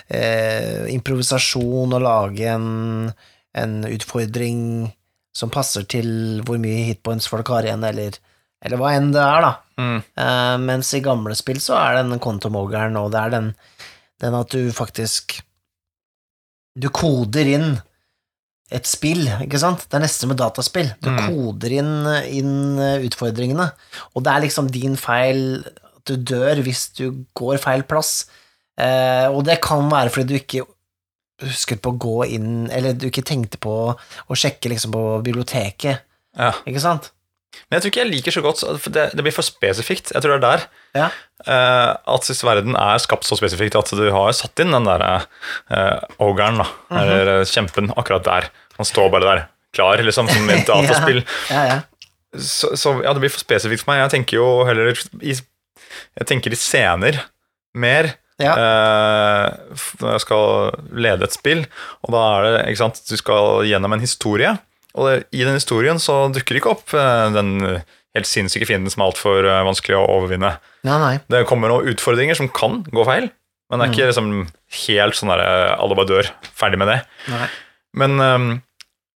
[0.09, 3.13] eh, improvisasjon, og lage en,
[3.55, 4.91] en utfordring
[5.33, 8.17] som passer til hvor mye hitpoints folk har igjen, eller,
[8.61, 9.53] eller hva enn det er, da.
[9.79, 10.03] Mm.
[10.19, 13.47] Uh, mens i gamle spill så er det den kontomogeren, og det er den,
[14.21, 15.39] den at du faktisk
[16.79, 17.81] Du koder inn
[18.73, 19.83] et spill, ikke sant?
[19.89, 20.89] Det er nesten med dataspill.
[21.03, 21.19] Du Mm.
[21.27, 21.91] koder inn,
[22.33, 23.71] inn eh, utfordringene,
[24.15, 28.25] og det er liksom din feil at du dør hvis du går feil plass.
[28.77, 30.65] Eh, og det kan være fordi du ikke
[31.43, 35.99] husket på å gå inn Eller du ikke tenkte på å sjekke liksom på biblioteket,
[36.37, 36.51] Ja.
[36.65, 37.11] ikke sant?
[37.69, 40.11] Men jeg tror ikke jeg liker så godt for det, det blir for spesifikt.
[40.13, 40.65] Jeg tror det er der.
[40.97, 41.07] Ja.
[41.43, 45.03] Uh, at siste verden er skapt så spesifikt at du har satt inn den der
[45.03, 46.99] uh, ogeren, da, Mhm.
[47.01, 48.49] eller eh, kjempen, akkurat der.
[48.77, 49.43] Han står bare der,
[49.75, 51.23] klar, liksom, som i et dataspill.
[51.49, 51.77] Ja, ja.
[52.37, 54.03] så, så ja, det blir for spesifikt for meg.
[54.05, 57.21] Jeg tenker jo heller i, jeg tenker i scener
[57.77, 58.13] mer.
[58.41, 58.53] Ja.
[58.57, 60.71] Uh, når jeg skal
[61.05, 61.65] lede et spill,
[62.03, 64.55] og da er det ikke sant, du skal gjennom en historie.
[64.99, 67.55] Og i den historien så dukker ikke opp eh, den
[68.13, 70.51] helt sinnssyke fienden som er altfor uh, vanskelig å overvinne.
[70.85, 71.13] Nei, nei.
[71.33, 73.31] Det kommer noen utfordringer som kan gå feil,
[73.71, 74.27] men det er ikke liksom
[74.83, 75.41] helt sånn der
[75.73, 76.29] alle bare dør.
[76.53, 76.99] Ferdig med det.
[77.33, 77.47] nei.
[77.97, 78.47] Men um,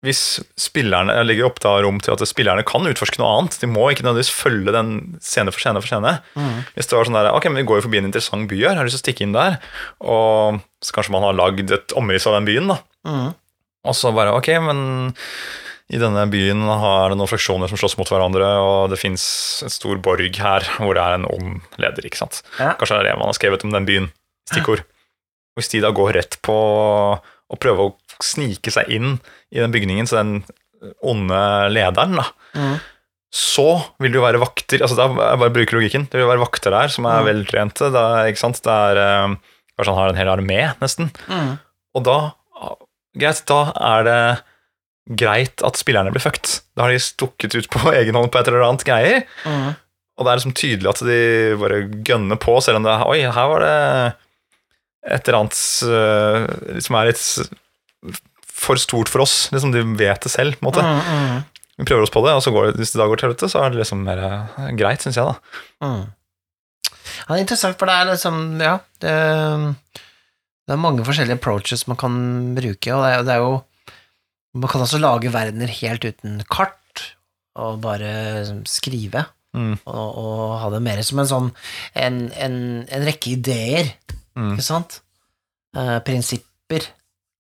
[0.05, 0.21] hvis
[0.59, 3.87] spillerne jeg legger opp da rom til at spillerne kan utforske noe annet, de må
[3.89, 4.91] ikke nødvendigvis følge den
[5.23, 6.17] scene for scene for scene.
[6.37, 6.59] Mm.
[6.75, 8.77] Hvis det var sånn der, ok, men vi går jo forbi en interessant by her,
[8.77, 9.57] har lyst til å stikke inn der,
[10.05, 12.77] og så kanskje man har lagd et omriss av den byen, da.
[13.07, 13.33] Mm.
[13.85, 14.79] Og så bare, ok, men
[15.93, 19.23] i denne byen har det noen fraksjoner som slåss mot hverandre, og det fins
[19.65, 22.41] en stor borg her hvor det er en ond leder, ikke sant.
[22.57, 22.71] Ja.
[22.79, 24.07] Kanskje det er det man har skrevet om den byen.
[24.49, 24.81] Stikkord.
[25.55, 26.55] Hvis de da går rett på
[27.15, 27.93] å prøve å
[28.25, 29.19] snike seg inn
[29.53, 30.41] i den bygningen, så den
[31.05, 31.39] onde
[31.73, 32.25] lederen, da,
[32.55, 32.79] Mm.
[33.35, 33.67] så
[33.99, 36.71] vil det jo være vakter altså da jeg bare bruker logikken, det vil være vakter
[36.71, 37.25] der som er Mm.
[37.29, 37.91] veltrente.
[37.91, 38.61] Det er, ikke sant?
[38.63, 39.35] Det er, eh,
[39.77, 41.11] kanskje han har en hel armé, nesten.
[41.27, 41.59] Mm.
[41.95, 42.33] Og da,
[43.19, 43.61] greit, da
[43.93, 44.19] er det
[45.21, 46.59] greit at spillerne blir fucked.
[46.77, 49.25] Da har de stukket ut på egen hånd på et eller annet greier.
[49.45, 49.73] Mm.
[50.15, 51.19] Og det er liksom tydelig at de
[51.59, 53.75] bare gønner på, selv om det Oi, her var det
[55.15, 57.23] et eller annet eh, som er litt
[58.55, 59.35] for stort for oss.
[59.53, 60.85] Liksom De vet det selv, på en måte.
[60.85, 63.19] Mm, mm, Vi prøver oss på det, og så går det, hvis det da går
[63.21, 65.61] til helvete, så er det liksom mer eh, greit, syns jeg, da.
[65.85, 66.05] mm.
[67.15, 69.11] Ja, det er interessant, for det er liksom Ja, det,
[70.65, 72.15] det er mange forskjellige approaches man kan
[72.57, 73.55] bruke, og det er, det er jo
[74.55, 77.01] Man kan også lage verdener helt uten kart,
[77.59, 79.25] og bare skrive.
[79.55, 79.73] Mm.
[79.85, 81.49] Og, og ha det mer som en sånn
[81.95, 82.55] En, en,
[82.89, 83.93] en rekke ideer,
[84.35, 84.49] Mm.
[84.57, 84.97] ikke sant?
[85.79, 86.83] Eh, prinsipper.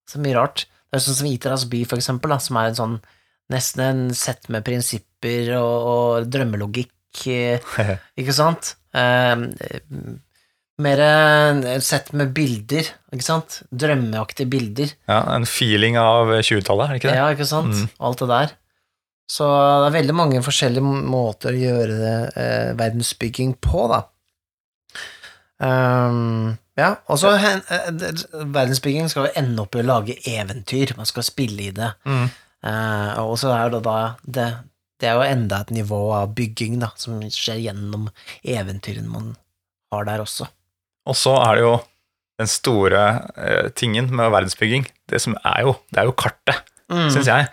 [0.07, 0.61] Så mye rart.
[0.87, 2.93] Det er sånn som Iteras by, for eksempel, da, som er en sånn
[3.51, 6.93] nesten en sett med prinsipper og, og drømmelogikk,
[7.27, 7.59] eh,
[8.21, 8.77] ikke sant?
[8.95, 9.35] Eh,
[10.81, 13.61] mer sett med bilder, ikke sant?
[13.71, 14.91] Drømmeaktige bilder.
[15.07, 17.19] Ja, En feeling av 20-tallet, er det ikke det?
[17.19, 17.71] Ja, ikke sant?
[17.71, 17.93] Mm.
[18.09, 18.55] Alt det der.
[19.31, 24.03] Så det er veldig mange forskjellige måter å gjøre det, eh, verdensbygging på, da.
[25.55, 27.61] Um, ja, og så eh,
[28.51, 31.93] verdensbygging skal jo ende opp i å lage eventyr, man skal spille i det.
[32.05, 32.27] Mm.
[32.65, 34.49] Uh, og så er det da det,
[35.01, 38.09] det er jo enda et nivå av bygging, da, som skjer gjennom
[38.43, 39.33] eventyrene man
[39.93, 40.49] har der også.
[41.05, 41.73] Og så er det jo
[42.41, 43.01] den store
[43.39, 44.87] eh, tingen med verdensbygging.
[45.07, 47.07] Det som er jo, det er jo kartet, Mm.
[47.09, 47.47] syns jeg.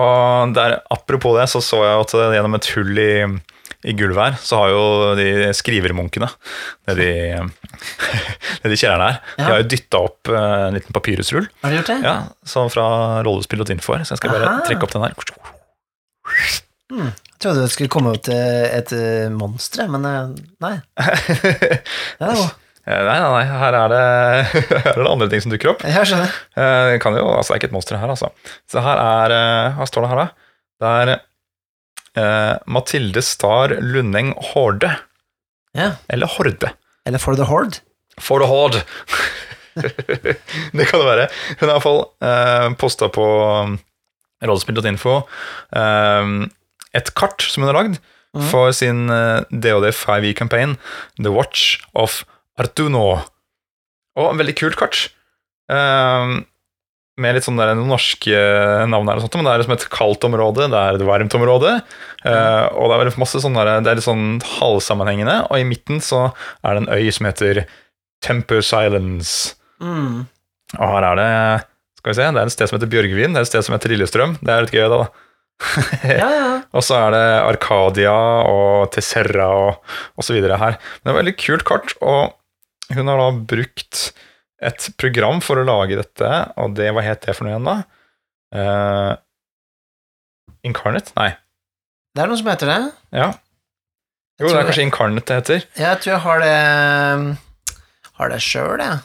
[0.00, 3.10] Og der, apropos det, så så jeg at eh, gjennom et hull i,
[3.84, 4.84] i gulvet her, så har jo
[5.18, 6.28] de skrivermunkene
[6.88, 7.10] nedi
[8.72, 11.50] de kjelleren her, de har jo dytta opp eh, en liten papyrusrull.
[11.60, 11.98] Har du gjort det?
[12.08, 12.14] Ja,
[12.48, 12.86] sånn fra
[13.28, 14.64] rollespill.info her, så jeg skal bare Aha.
[14.64, 15.12] trekke opp den her.
[16.88, 18.96] Jeg trodde det skulle komme ut eh, et
[19.36, 20.16] monster, men nei.
[20.64, 20.74] nei.
[20.96, 22.48] Det Eh,
[22.90, 24.04] Nei, nei, nei, her er, det,
[24.84, 25.84] her er det andre ting som dukker opp.
[25.86, 26.36] Jeg skjønner.
[26.58, 28.30] Eh, kan jo, altså det er ikke et monster her, altså.
[28.70, 30.56] Så her er eh, Hva står det her, da?
[30.80, 34.94] Det er eh, Mathilde Star Lundeng Horde.
[35.78, 35.92] Ja.
[36.10, 36.74] Eller Horde.
[37.06, 37.82] Eller For the Horde.
[38.20, 38.82] For the Horde.
[40.76, 41.28] det kan det være.
[41.60, 43.76] Hun har iallfall uh, posta på um,
[44.44, 45.20] rollespill.info
[45.76, 46.32] eh,
[46.96, 48.44] et kart som hun har lagd mm.
[48.50, 50.76] for sin eh, DOD 5E-campaign,
[51.20, 52.22] The Watch of
[52.60, 53.04] Artuno.
[54.20, 55.08] Og en veldig kult kart.
[55.70, 56.38] Eh,
[57.20, 58.40] med litt sånn noen norske
[58.88, 61.36] navn her, og sånt, men det er liksom et kaldt område, det er et varmt
[61.36, 61.74] område.
[62.24, 66.00] Uh, og det er masse sånn der, det er litt sånn halvsammenhengende, og i midten
[66.04, 66.30] så
[66.64, 67.64] er det en øy som heter
[68.24, 69.34] Tempus Islands.
[69.84, 70.24] Mm.
[70.78, 71.30] Og her er det
[72.00, 73.76] skal vi se, det er et sted som heter Bjørgvin, det er et sted som
[73.76, 74.38] heter Lillestrøm.
[74.40, 75.02] Det er litt gøy, da.
[76.08, 76.52] Ja, ja.
[76.76, 78.14] Og så er det Arkadia
[78.48, 80.78] og Tesserra og, og så videre her.
[80.80, 82.32] Men det er et veldig kult kart, og
[82.94, 84.10] hun har da brukt
[84.60, 86.30] et program for å lage dette,
[86.60, 87.76] og det, hva het det for noe igjen, da?
[88.50, 89.12] Uh,
[90.66, 91.14] Incarnate?
[91.16, 91.30] Nei.
[92.14, 92.80] Det er noe som heter det.
[93.16, 93.30] Ja.
[94.40, 95.68] Jo, det er kanskje Incarnate det heter.
[95.78, 96.58] Jeg tror jeg har det
[98.20, 99.00] Har det sjøl, jeg.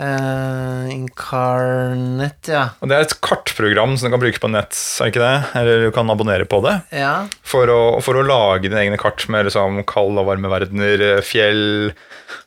[0.00, 2.62] Eh, Incarnet, ja.
[2.80, 5.34] Og Det er et kartprogram som du kan bruke på nett, er ikke det?
[5.60, 6.78] Eller du kan abonnere på det.
[6.96, 7.28] Ja.
[7.44, 11.92] For å, for å lage dine egne kart med liksom kald og varme verdener, fjell,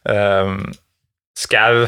[0.10, 0.62] um,
[1.38, 1.86] skau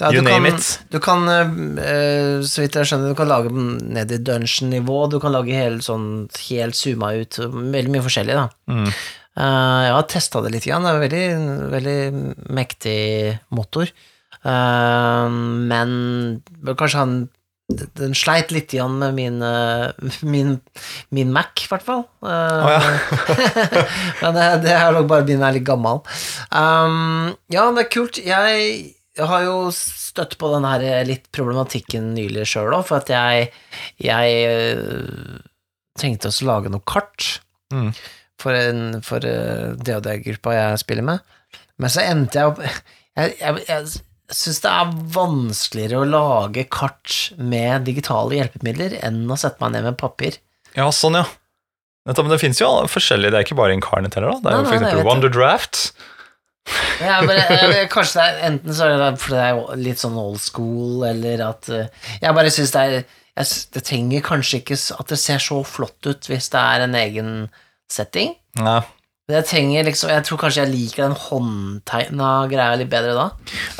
[0.00, 0.68] Ja, You name kan, it.
[0.90, 5.34] Du kan, uh, så vidt jeg skjønner, du kan lage ned i dungeon-nivå, du kan
[5.34, 8.48] lage helt sånn helt zooma ut, veldig mye forskjellig, da.
[8.70, 8.88] Mm.
[9.38, 10.86] Uh, jeg har testa det litt, grann.
[10.86, 12.98] det er en veldig, veldig mektig
[13.54, 13.94] motor.
[14.44, 15.38] Eh,
[15.70, 15.96] men
[16.76, 17.16] kanskje han
[17.72, 19.90] den sleit litt igjen med min, eh,
[20.34, 20.58] min,
[21.08, 22.04] min Mac, i hvert fall.
[22.20, 22.80] Oh, ja.
[24.22, 26.02] men det, det er nok bare min er litt gammel.
[26.50, 28.20] Um, ja, det er kult.
[28.20, 28.68] Jeg,
[29.16, 33.48] jeg har jo støtt på den her litt problematikken nylig sjøl òg, for at jeg,
[34.02, 35.40] jeg eh,
[35.98, 37.40] trengte også lage noe kart.
[37.72, 37.94] Mm.
[38.38, 41.32] for, en, for DOD-gruppa jeg spiller med.
[41.80, 42.60] Men så endte jeg opp
[43.14, 44.02] Jeg, jeg, jeg
[44.32, 49.88] syns det er vanskeligere å lage kart med digitale hjelpemidler enn å sette meg ned
[49.90, 50.38] med papir.
[50.74, 51.26] Ja, sånn, ja.
[52.04, 54.40] Men det fins jo forskjellige, det er ikke bare Incarnate heller, da.
[54.40, 55.82] Det er jo Nei, for eksempel vet Wonder Draft.
[57.00, 60.18] ja, bare, eller, kanskje det er enten så er det fordi det er litt sånn
[60.20, 64.78] old school, eller at eh, Jeg bare syns det er jeg, Det trenger kanskje ikke
[64.94, 67.32] at det ser så flott ut hvis det er en egen
[67.90, 68.36] setting.
[68.60, 68.80] Nei.
[69.24, 73.26] Men jeg trenger liksom Jeg tror kanskje jeg liker den håndtegna greia litt bedre da.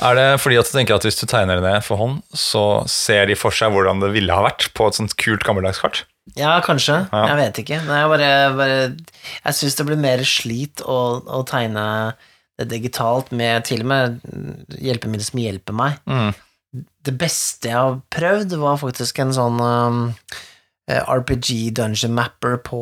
[0.09, 2.83] Er det fordi at du tenker at hvis du tegner det ned for hånd, så
[2.89, 6.05] ser de for seg hvordan det ville ha vært på et sånt kult gammeldags kart?
[6.39, 7.03] Ja, kanskje.
[7.13, 7.27] Ja.
[7.35, 7.81] Jeg vet ikke.
[7.85, 8.79] Men jeg bare, bare
[9.45, 11.85] Jeg syns det blir mer slit å, å tegne
[12.57, 14.19] det digitalt med til og med
[14.81, 15.99] hjelpemidler som hjelper meg.
[16.09, 16.33] Mm.
[17.05, 20.01] Det beste jeg har prøvd, var faktisk en sånn um,
[20.89, 22.81] eh, RPG dungeon mapper på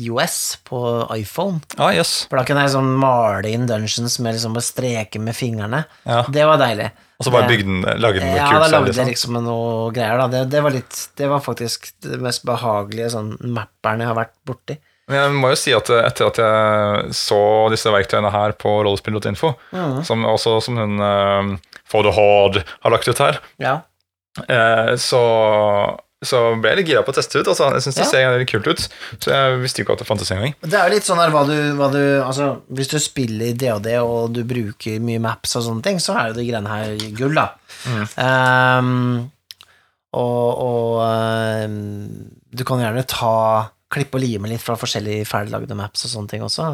[0.00, 0.78] IOS, på
[1.12, 1.60] iPhone.
[1.76, 2.26] Ah, yes.
[2.30, 5.82] For da kunne jeg sånn male inn dungeons med liksom å streke med fingrene.
[6.08, 6.22] Ja.
[6.32, 6.86] Det var deilig.
[7.20, 9.36] Og så bare bygde den, lagde den Ja, kult da lagde jeg liksom.
[9.36, 10.30] liksom noe greier, da.
[10.32, 14.34] Det, det var litt Det var faktisk det mest behagelige sånn mapperen jeg har vært
[14.48, 14.78] borti.
[15.10, 17.40] Men jeg må jo si at eh, etter at jeg så
[17.72, 20.00] disse verktøyene her på rollespill.info, mm.
[20.08, 21.52] som også som hun uh,
[21.90, 23.80] For the Horde har lagt ut her, Ja.
[24.46, 25.22] eh, så,
[26.22, 27.48] så ble jeg litt gira på å teste ut.
[27.50, 27.68] Altså.
[27.74, 28.10] Jeg syns det Ja.
[28.10, 28.84] ser litt kult ut.
[29.18, 30.54] Så jeg visste jo ikke at det fantes engang.
[30.62, 33.56] Det er jo litt sånn her hva du, hva du Altså, hvis du spiller i
[33.58, 36.96] DOD og du bruker mye maps og sånne ting, så er jo de greiene her
[37.18, 37.48] gull, da.
[38.22, 39.30] Ehm,
[40.12, 46.06] og og um, du kan gjerne ta Klippe og lime litt fra forskjellige ferdiglagde maps
[46.06, 46.64] og sånne ting også.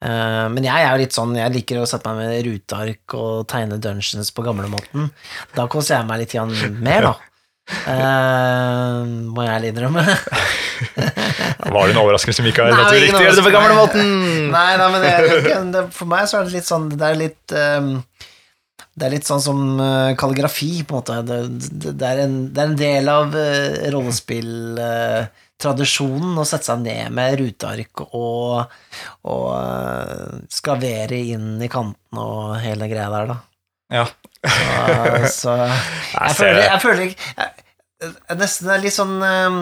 [0.00, 3.46] Uh, men jeg er jo litt sånn, jeg liker å sette meg med ruteark og
[3.48, 5.10] tegne dungeons på gamlemåten.
[5.56, 6.32] Da koser jeg meg litt
[6.80, 7.12] mer, da.
[7.66, 10.02] Ehm, må jeg ærlig innrømme.
[11.74, 12.70] Var det en overraskelse, Mikael?
[12.70, 14.06] Nei, at du likte det på gamle gamlemåten?
[14.56, 17.16] Nei, nei, men det, er- det, for meg så er det litt sånn Det er
[17.18, 17.88] litt um,
[18.96, 21.14] Det er litt sånn som eh, kalligrafi, på en måte.
[21.26, 21.38] Det,
[21.84, 27.04] det, det, er, en, det er en del av uh, rollespilltradisjonen å sette seg ned
[27.16, 28.54] med ruteark og,
[29.28, 33.38] og uh, skravere inn i kantene og hele greia der, da.
[34.00, 34.06] Ja.
[34.46, 37.46] Så, så jeg, føler, jeg føler ikke
[38.36, 39.60] nesten, Det er litt sånn um,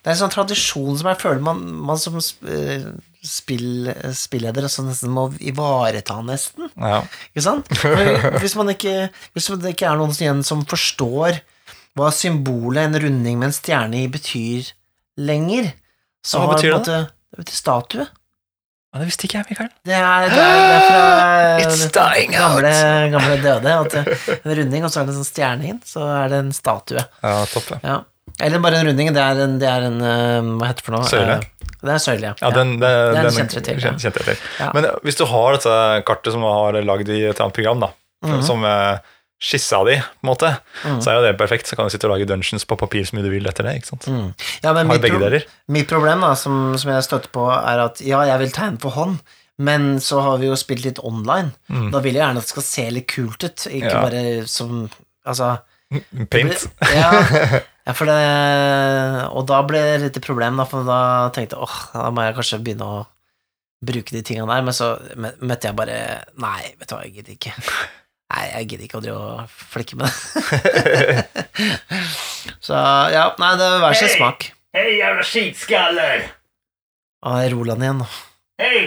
[0.00, 1.60] Det er en sånn tradisjon som jeg føler man,
[1.90, 2.86] man som eh,
[3.26, 6.70] spill, spilleder altså nesten må ivareta, nesten.
[6.80, 7.02] ja.
[7.32, 7.72] Ikke sant?
[7.82, 11.42] For Hvis man ikke Hvis det ikke er noen igjen som forstår
[11.96, 14.66] hva symbolet en runding med en stjerne i betyr
[15.16, 15.70] lenger,
[16.20, 16.98] så Hva betyr det?
[17.32, 18.04] Det betyr statue.
[18.96, 19.68] Ja, Det visste ikke jeg, Mikael.
[19.84, 21.04] Det er, det er, det er fra
[21.66, 22.72] It's dying gamle,
[23.12, 23.74] gamle døde.
[23.84, 26.52] At en runding, og så er det en sånn stjerne inn, så er det en
[26.56, 27.04] statue.
[27.22, 27.68] Ja, topp.
[27.76, 27.80] ja.
[27.84, 27.98] Ja.
[28.46, 29.12] Eller bare en runding.
[29.16, 31.06] Det er en, det er en eh, Hva heter det for noe?
[31.08, 31.36] Søyle.
[31.38, 32.34] Eh, Det er søyle, ja.
[32.42, 33.90] Ja, den, det, Den den, kjente jeg til, ja.
[33.92, 34.40] kjen- kjente jeg til.
[34.58, 34.70] Ja.
[34.74, 35.76] Men hvis du har dette
[36.08, 37.92] kartet som du har lagd i et annet program, da,
[38.26, 38.40] Mhm.
[38.42, 38.96] som eh,
[39.42, 40.50] skissa di, på en måte,
[40.84, 41.00] mm.
[41.04, 41.68] så er jo det perfekt.
[41.68, 43.74] Så kan du sitte og lage dungeons på papir så mye du vil etter det.
[43.80, 44.08] ikke sant?
[44.08, 44.30] Mm.
[44.64, 45.48] ja men mitt, pro deler.
[45.72, 48.96] mitt problem, da, som, som jeg støtter på, er at ja, jeg vil tegne for
[48.96, 49.18] hånd,
[49.56, 51.54] men så har vi jo spilt litt online.
[51.72, 51.90] Mm.
[51.94, 54.04] Da vil jeg gjerne at det skal se litt kult ut, ikke Ja.
[54.04, 54.86] bare som
[55.26, 55.56] Altså
[56.30, 56.68] Paint.
[56.94, 57.10] Ja,
[57.86, 58.16] ja, for det
[59.34, 61.00] Og da ble det litt problem, da, for da
[61.34, 63.04] tenkte jeg åh, da må jeg kanskje begynne å
[63.86, 65.98] bruke de tingene der, men så møtte jeg bare
[66.42, 67.54] Nei, vet du hva, jeg gidder ikke.
[68.26, 70.14] Nei, jeg gidder ikke å drive og flikke med det.
[72.66, 72.74] så
[73.14, 74.16] ja, nei, det er hver sin Hei!
[74.18, 74.48] smak.
[74.76, 76.24] Hei, jævla skitskaller!
[77.22, 78.08] Å, det er Roland igjen nå.
[78.60, 78.80] Hei!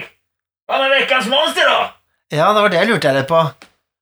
[0.69, 1.79] Hva med veckans monster da?
[2.35, 3.39] Ja, det var det jeg lurte litt på.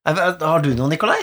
[0.08, 1.20] Er- er- Har du noe, Nikolai?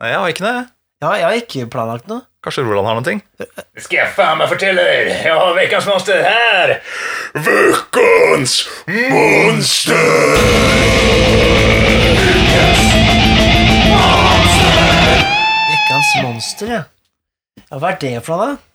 [0.00, 0.54] Nei, jeg har ikke det.
[1.00, 2.22] Ja, jeg har ikke planlagt noe.
[2.44, 3.20] Kanskje Roland har noen ting?
[3.40, 3.48] Det
[3.84, 5.10] skal jeg faen meg fortelle deg!
[5.24, 6.76] Jeg har veckans monster her.
[7.48, 8.54] Veckans
[9.10, 10.20] monster!
[15.70, 16.82] Vekkens monster, ja.
[17.60, 17.78] ja.
[17.78, 18.66] Hva er det for noe, da?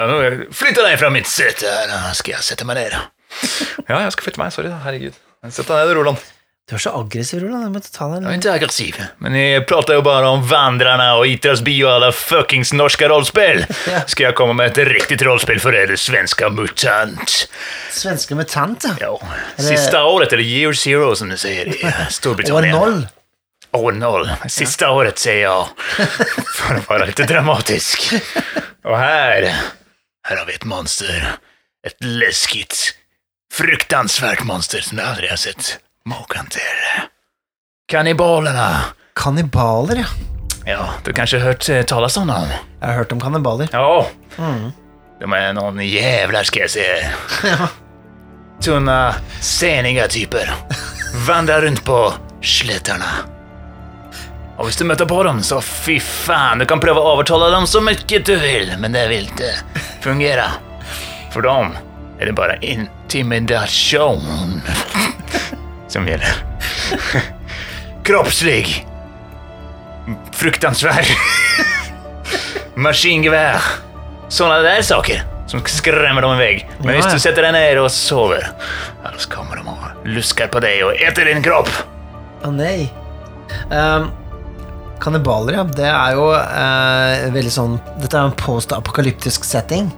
[0.00, 1.88] Ja, nå flytta deg fra mitt sete her.
[1.90, 2.94] Nå skal jeg sette meg ned.
[2.94, 4.52] Ja, jeg skal flytte meg.
[4.54, 4.78] Sorry, da.
[4.86, 5.16] herregud.
[5.50, 6.22] Sett deg ned, Roland.
[6.70, 7.64] Du er så aggressiv, Roland.
[7.66, 10.44] Jeg måtte ta deg Jeg er en ikke aggressiv, men jeg prater jo bare om
[10.46, 13.64] vandrerne og Idrettsby og alle fuckings norske rollspill.
[13.90, 14.04] Ja.
[14.06, 17.32] Skal jeg komme med et riktig rollspill for dere svenske mutant?
[17.90, 18.94] svenske mutant, ja.
[19.02, 19.10] Ja,
[19.58, 22.14] Siste året, eller year zero som du sier i Storbritannia.
[22.14, 22.78] Storbritannia.
[22.78, 23.02] null.
[23.72, 24.26] År noll.
[24.88, 24.90] ja.
[24.90, 26.08] året, sier jeg.
[26.56, 28.08] For å være litt dramatisk.
[28.84, 31.36] Og her Her har vi et monster.
[31.86, 32.94] Et läskigt,
[33.54, 37.06] fruktansvært monster som du aldri har sett maken til.
[37.90, 38.66] Kannibalene.
[39.16, 40.10] Kannibaler, ja.
[40.68, 42.50] Ja, du kanskje hørt tales talas om dem?
[42.52, 43.68] Jeg har hørt om kannibaler.
[43.72, 44.06] Ja,
[44.38, 44.72] Mm.
[45.20, 47.48] de er noen jævler, skal jeg si.
[48.64, 50.48] Tunne seniga typer.
[51.26, 51.98] Vandrar rundt på
[52.44, 53.08] sletterna.
[54.60, 57.64] Og hvis du møter på dem, så fy faen, du kan prøve å overtale dem
[57.68, 59.54] så mye du vil, men det vil ikke
[60.04, 60.50] fungere.
[61.32, 61.72] For dem
[62.20, 64.60] er det bare intimidasjon
[65.92, 66.44] som gjelder.
[68.06, 68.84] Kroppslig.
[70.36, 71.08] Fruktansvær.
[72.84, 73.64] Maskingevær.
[74.28, 76.66] Sånne der saker som skremmer dem iväg.
[76.84, 80.60] Men hvis du setter deg ned og sover, ja, så kommer de og lusker på
[80.62, 81.72] deg og eter din kropp.
[82.44, 82.90] Å nei.
[83.72, 84.12] Um,
[85.00, 85.64] Kannibaler, ja.
[85.64, 89.88] Det er jo eh, veldig sånn Dette er en post-apokalyptisk setting.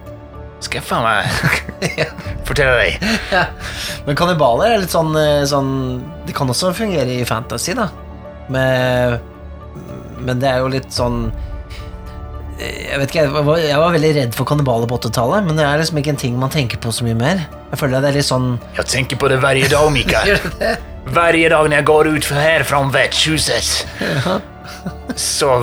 [0.63, 1.87] Skal jeg faen meg
[2.49, 3.07] fortelle deg.
[3.33, 3.47] Ja.
[4.07, 5.73] Men kannibaler er litt sånn, eh, sånn
[6.27, 7.89] Det kan også fungere i fantasy, da.
[8.53, 9.19] Med,
[10.23, 11.25] men det er jo litt sånn
[12.61, 15.59] eh, Jeg vet ikke, jeg var, jeg var veldig redd for kannibaler på 80-tallet, men
[15.59, 17.45] det er liksom ikke en ting man tenker på så mye mer.
[17.73, 20.39] Jeg føler det er litt sånn Jeg tenker på det hver dag, Mikael.
[21.03, 24.52] Hver dag når jeg går ut för här från värdhuset
[25.17, 25.63] så,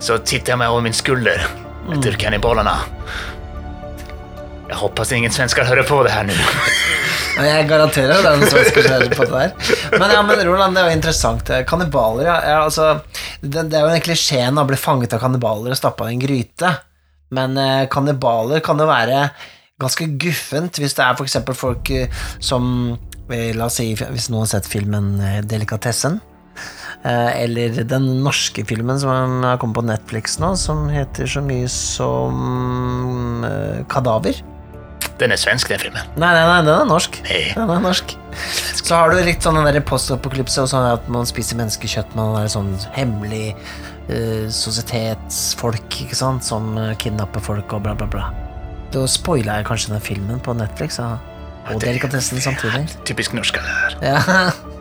[0.00, 1.42] så titter jeg meg over min skulder
[1.88, 2.20] etter mm.
[2.20, 2.76] kannibalerna.
[4.68, 6.36] Jeg håper ingen svensker hører på det her nå.
[7.38, 9.76] Jeg garanterer det er noen svensker som hører på det der.
[9.94, 11.52] Men ja, men Roland, det er jo interessant.
[11.70, 12.36] Kannibaler, ja.
[12.50, 12.88] ja altså,
[13.40, 16.24] det, det er jo en klisjeen å bli fanget av kannibaler og stappa i en
[16.24, 16.72] gryte.
[17.34, 19.28] Men eh, kannibaler kan jo være
[19.78, 21.38] ganske guffent hvis det er f.eks.
[21.54, 22.64] folk eh, som
[23.30, 26.18] eh, La oss si hvis noen har sett filmen eh, Delikatessen.
[27.06, 29.10] Eh, eller den norske filmen som
[29.44, 34.40] har kommet på Netflix nå, som heter så mye som eh, Kadaver.
[35.18, 36.10] Den er svensk den filmen.
[36.18, 37.20] Nei, nei, nei, den er norsk.
[37.26, 37.40] Nei.
[37.54, 38.14] Den er norsk.
[38.78, 42.50] Så har du litt sånn den postapokalypse og sånn at man spiser menneskekjøtt, man er
[42.52, 43.52] sånn hemmelig
[44.10, 48.28] uh, sosietetsfolk, ikke sant, som eh, kidnapper folk og bla, bla, bla.
[48.94, 51.16] Da spoila jeg kanskje den filmen på Netflix, ja.
[51.66, 52.86] og det- delikatessen samtidig.
[53.08, 53.98] Typisk norsk, det her.
[54.14, 54.77] Ja.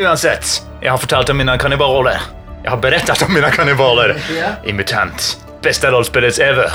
[0.00, 2.18] Uansett, jeg har fortalt om mine kannibaler.
[2.64, 4.54] Jeg har berettet om mine kannibaler Ja.
[4.64, 5.36] i MUTANT.
[5.62, 6.72] Bästa rollspelet ever.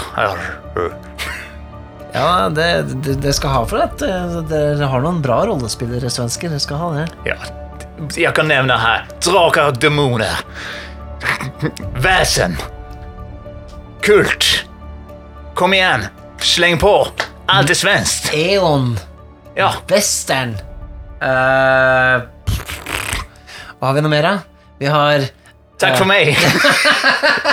[2.13, 6.49] ja, det, det, det skal ha for at eh, dere har noen bra rollespillere, svensker.
[6.53, 7.07] Det skal ha det.
[7.27, 7.35] Ja,
[8.15, 10.39] jeg kan nevne her draker og demoner.
[12.01, 12.55] Vesen.
[14.05, 14.47] Kult.
[15.59, 16.07] Kom igjen.
[16.39, 16.93] Sleng på.
[17.51, 18.29] Alt er svenskt.
[18.37, 18.93] Eon.
[19.57, 20.55] Ja, Western.
[21.19, 22.21] Eh,
[23.79, 24.63] hva har vi noe mer, da?
[24.79, 25.23] Vi har
[25.79, 26.33] Takk for meg!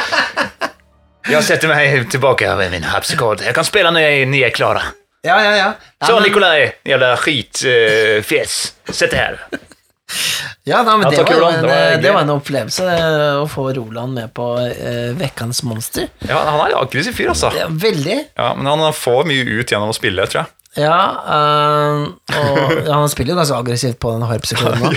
[1.31, 3.45] jeg setter meg tilbake med min harpsikord.
[3.47, 4.81] Jeg kan spille når jeg, når jeg er klar.
[5.22, 5.68] Ja, ja, ja.
[6.03, 9.39] ja Så men- jævla skitfjes, uh, sett deg her.
[10.66, 13.47] Ja, da, men Ja, det, var, en, Det var det, var en opplevelse eh, å
[13.51, 16.11] få Roland med på uh, Vekkans monster.
[16.27, 17.51] Ja, han er en aggressiv fyr, altså.
[17.55, 18.18] Ja, veldig.
[18.35, 20.53] Ja, men han får mye ut gjennom å spille, tror jeg.
[20.77, 20.97] Ja,
[21.37, 22.01] øh,
[22.37, 24.24] og ja, han spiller jo ganske aggressivt på den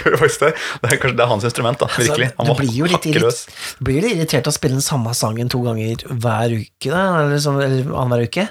[0.01, 0.49] gjør faktisk det.
[0.84, 1.88] Det er kanskje det er hans instrument, da.
[1.95, 2.27] Virkelig.
[2.30, 3.39] Altså, Han du var blir jo litt hakkeløs.
[3.80, 7.03] du blir litt irritert av å spille den samme sangen to ganger hver uke, da,
[7.23, 8.47] eller, sånn, eller annenhver uke.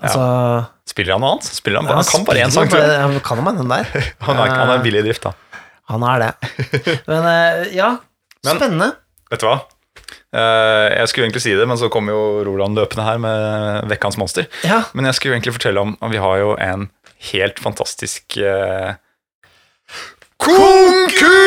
[0.00, 0.22] Altså,
[0.90, 1.50] Spiller han noe annet?
[1.54, 2.88] Spiller han, han han kan bare én sang, tror jeg.
[2.90, 3.84] bare- Han kan jo den der.
[4.26, 5.32] Han er, han er billig i drift, da.
[5.90, 6.32] Han er det.
[7.10, 7.96] Men eh, ja,
[8.44, 8.90] Men- spennende.
[9.30, 9.58] Vet du hva?
[10.34, 14.16] Eh, jeg skulle egentlig si det, men så kom jo Roland løpende her med Vekkans
[14.18, 14.48] monster.
[14.66, 16.88] Ja, Men jeg skulle egentlig fortelle om at vi har jo en
[17.30, 18.96] helt fantastisk eh,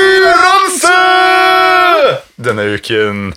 [0.07, 0.95] Konkurranse!
[2.39, 3.33] Denne uken.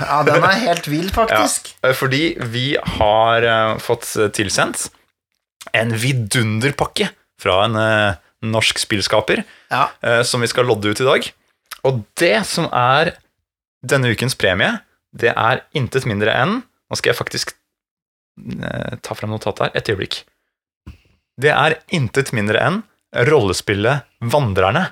[0.00, 1.74] ja, den er helt vill, faktisk.
[1.84, 2.66] Ja, Fordi vi
[2.98, 4.88] har eh, fått tilsendt
[5.76, 7.10] en vidunderpakke
[7.42, 9.88] fra en eh, norsk spillskaper Ja.
[10.02, 11.28] eh, som vi skal lodde ut i dag.
[11.86, 13.12] Og det som er
[13.82, 14.76] denne ukens premie,
[15.12, 16.60] det er intet mindre enn
[16.92, 19.70] Nå skal jeg faktisk eh, ta frem notatet her.
[19.80, 20.18] Et øyeblikk.
[21.40, 22.82] Det er intet mindre enn
[23.30, 24.82] rollespillet Vandrerne.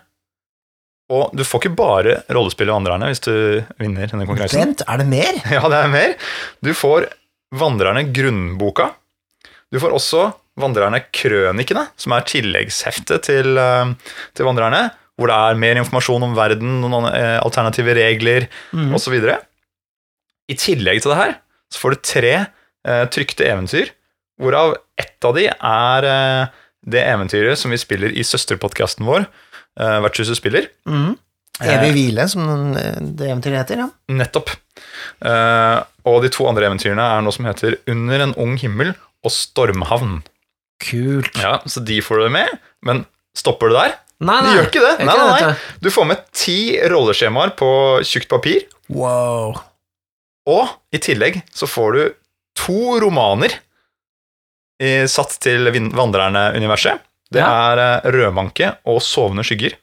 [1.12, 3.34] Og du får ikke bare rollespillet Vandrerne hvis du
[3.82, 4.62] vinner denne konkurransen.
[4.62, 5.42] Vent, er det mer?
[5.58, 6.16] Ja, det er mer.
[6.64, 7.10] Du får
[7.60, 8.94] Vandrerne grunnboka.
[9.68, 10.24] Du får også
[10.60, 13.92] Vandrerne krønikene, som er tilleggsheftet til, eh,
[14.32, 14.86] til Vandrerne,
[15.20, 18.94] hvor det er mer informasjon om verden, noen eh, alternative regler mm.
[18.96, 19.18] osv.
[20.48, 21.34] I tillegg til det her
[21.70, 23.92] så får du tre eh, trykte eventyr,
[24.40, 26.60] hvorav ett av de er eh,
[26.90, 29.28] det eventyret som vi spiller i søsterpodkasten vår,
[29.80, 30.70] eh, Vertshuset spiller.
[30.88, 31.12] Mm.
[31.60, 33.90] Evig hvile, som det eventyret heter, ja.
[34.16, 34.48] Nettopp.
[35.20, 39.34] Uh, og de to andre eventyrene er noe som heter Under en ung himmel og
[39.34, 40.22] Stormhavn.
[40.80, 41.34] Kult.
[41.36, 43.04] Ja, Så de får du med, men
[43.36, 43.98] stopper du der?
[44.20, 44.92] Nei, De gjør ikke det.
[45.08, 45.52] Nei, nei, nei.
[45.80, 45.88] du.
[45.94, 46.56] Får med ti
[46.92, 47.70] rolleskjemaer på
[48.04, 49.54] tjukt papir, Wow.
[50.50, 52.02] og i tillegg så får du
[52.58, 53.54] to romaner
[54.82, 57.00] i, satt til Vandrerne-universet.
[57.30, 57.48] Det Ja.
[57.70, 59.76] er eh, rødmanke og sovende skygger.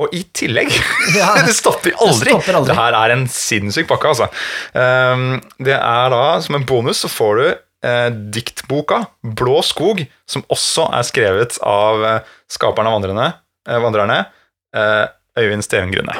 [0.00, 0.70] Og i tillegg
[1.14, 2.30] Ja, Det stopper aldri!
[2.32, 2.72] Det stopper aldri.
[2.72, 4.30] Det her er en sinnssyk pakke, altså.
[4.74, 7.48] Um, det er da, som en bonus, så får du
[7.84, 13.30] eh, diktboka Blå skog, som også er skrevet av eh, skaperen av vandrerne,
[13.68, 14.18] eh, vandrerne
[14.76, 15.06] eh,
[15.40, 16.16] Øyvind Stevengrunne.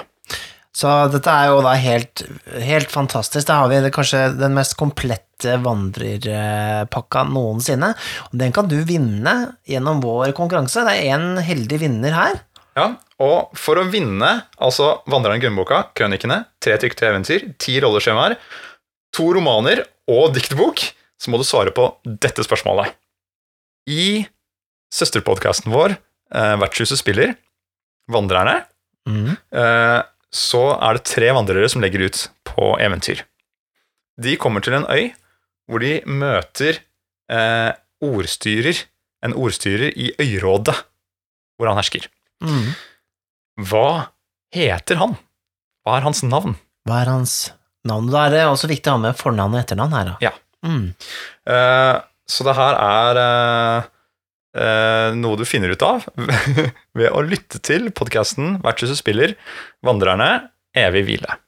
[0.80, 2.22] Så dette er jo da helt,
[2.62, 3.42] helt fantastisk.
[3.48, 7.90] Da har vi det kanskje den mest komplette vandrerpakka noensinne.
[8.30, 9.34] Og den kan du vinne
[9.68, 10.84] gjennom vår konkurranse.
[10.86, 12.38] Det er én heldig vinner her.
[12.78, 12.86] Ja,
[13.20, 14.30] og for å vinne
[14.62, 18.36] altså Vandreren grunnboka, Krønikene, tre tykte eventyr, ti rolleskjemaer,
[19.16, 20.86] to romaner og diktbok,
[21.20, 22.94] så må du svare på dette spørsmålet.
[23.90, 24.26] I
[24.94, 25.96] søsterpodkasten vår,
[26.34, 27.36] eh, Vertshuset spiller,
[28.10, 28.64] Vandrerne,
[29.08, 29.36] Mm.
[29.52, 33.22] eh, så er det tre vandrere som legger ut på eventyr.
[34.20, 35.14] De kommer til en øy
[35.68, 36.78] hvor de møter
[37.30, 38.84] eh, ordstyrer,
[39.24, 40.74] en ordstyrer i øyrådet,
[41.58, 42.08] hvor han hersker.
[42.42, 42.74] Mm.
[43.68, 44.08] Hva
[44.52, 45.16] heter han?
[45.86, 46.56] Hva er hans navn?
[46.88, 47.52] Hva er hans
[47.86, 48.10] navn?
[48.10, 50.16] Da er det også viktig å ha med fornavn og etternavn her, da.
[50.20, 50.32] Ja.
[50.66, 50.92] Mm.
[51.48, 51.96] Eh,
[52.30, 53.90] så det her er eh,
[54.60, 56.06] eh, noe du finner ut av
[56.98, 59.36] ved å lytte til podkasten Vertshuset spiller,
[59.86, 61.38] Vandrerne, evig hvile.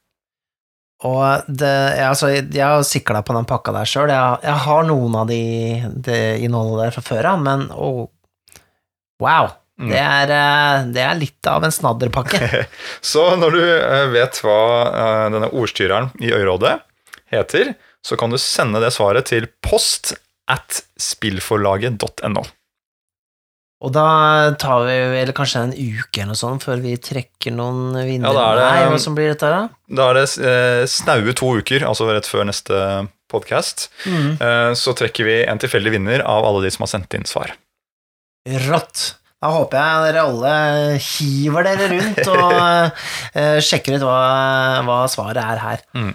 [1.03, 4.11] Og det, jeg, altså, jeg har sikla på den pakka der sjøl.
[4.11, 5.41] Jeg, jeg har noen av de,
[6.05, 8.05] de innholdet der fra før av, men oh,
[9.23, 9.51] wow.
[9.81, 9.89] Mm.
[9.89, 10.31] Det, er,
[10.95, 12.39] det er litt av en snadderpakke.
[13.13, 13.63] Så når du
[14.13, 14.59] vet hva
[15.33, 16.77] denne ordstyreren i øyrådet
[17.33, 20.13] heter, så kan du sende det svaret til post
[20.51, 22.43] at spillforlaget.no.
[23.83, 24.03] Og da
[24.59, 28.31] tar vi vel kanskje en uke eller noe sånt før vi trekker noen vinnere.
[28.31, 29.69] Ja, da er det- Nei, som blir dette da?
[29.91, 34.37] Da er det eh, snaue to uker, altså rett før neste podkast, Mm.
[34.39, 37.51] eh, så trekker vi en tilfeldig vinner av alle de som har sendt inn svar.
[38.47, 39.15] Rått.
[39.41, 42.91] Da håper jeg dere alle hiver dere rundt og
[43.35, 45.81] eh, sjekker ut hva, hva svaret er her.
[45.93, 46.13] Mm.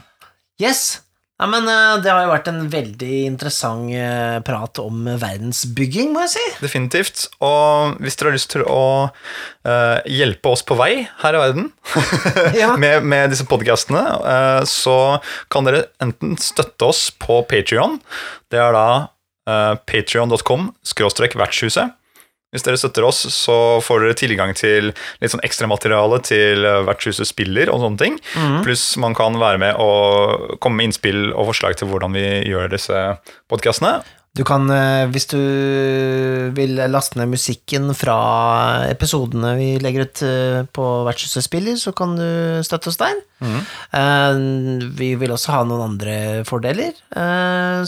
[0.58, 1.00] Yes.
[1.38, 6.24] Ja, men eh, det har jo vært en veldig interessant eh, prat om verdensbygging, må
[6.24, 6.46] jeg si.
[6.64, 7.28] Definitivt.
[7.38, 11.70] Og hvis dere har lyst til å uh, hjelpe oss på vei her i verden
[12.58, 12.72] Ja.
[12.80, 14.98] med, med disse podkastene, uh, så
[15.52, 18.00] kan dere enten støtte oss på Patrion.
[18.50, 18.88] Det er da
[19.46, 21.94] uh, patrion.com skråstrek vertshuset.
[22.54, 27.28] Hvis dere støtter oss, så får dere tilgang til litt sånn ekstramateriale til eh, Vertshuset
[27.28, 28.16] spiller og sånne ting.
[28.32, 28.62] Mm.
[28.64, 32.72] Pluss man kan være med og komme med innspill og forslag til hvordan vi gjør
[32.72, 33.02] disse
[33.52, 33.98] podkastene.
[34.38, 35.38] Du kan, eh, hvis du
[36.54, 38.14] vil laste ned musikken fra
[38.86, 43.18] episodene vi legger ut eh, på Vertshuset spiller, så kan du støtte oss der.
[43.42, 44.38] Eh,
[44.98, 46.94] Vi vil også ha noen andre fordeler,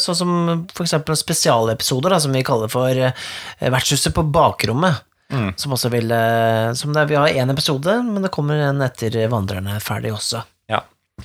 [0.02, 0.34] sånn som
[0.74, 2.98] eksempel spesialepisoder, da, som vi kaller for
[3.60, 5.04] Vertshuset på bakrommet.
[5.30, 5.52] Mm.
[5.54, 6.10] Som også vil
[6.74, 10.42] som det, er- Vi har én episode, men det kommer en etter Vandrerne ferdig også.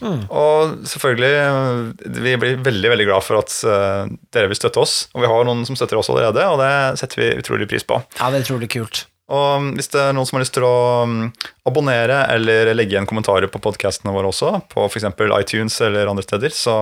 [0.02, 0.22] Mm.
[0.30, 4.96] Og selvfølgelig, øh, vi blir veldig veldig glad for at øh, dere vil støtte oss.
[5.16, 6.72] Og vi har noen som støtter oss allerede, og det
[7.02, 8.00] setter vi utrolig pris på.
[8.20, 9.06] Ja, det er utrolig kult.
[9.34, 11.22] Og hvis det er noen som har lyst til å mm,
[11.66, 15.08] abonnere eller legge igjen kommentarer på podkastene våre også, på f.eks.
[15.40, 16.76] iTunes eller andre steder, så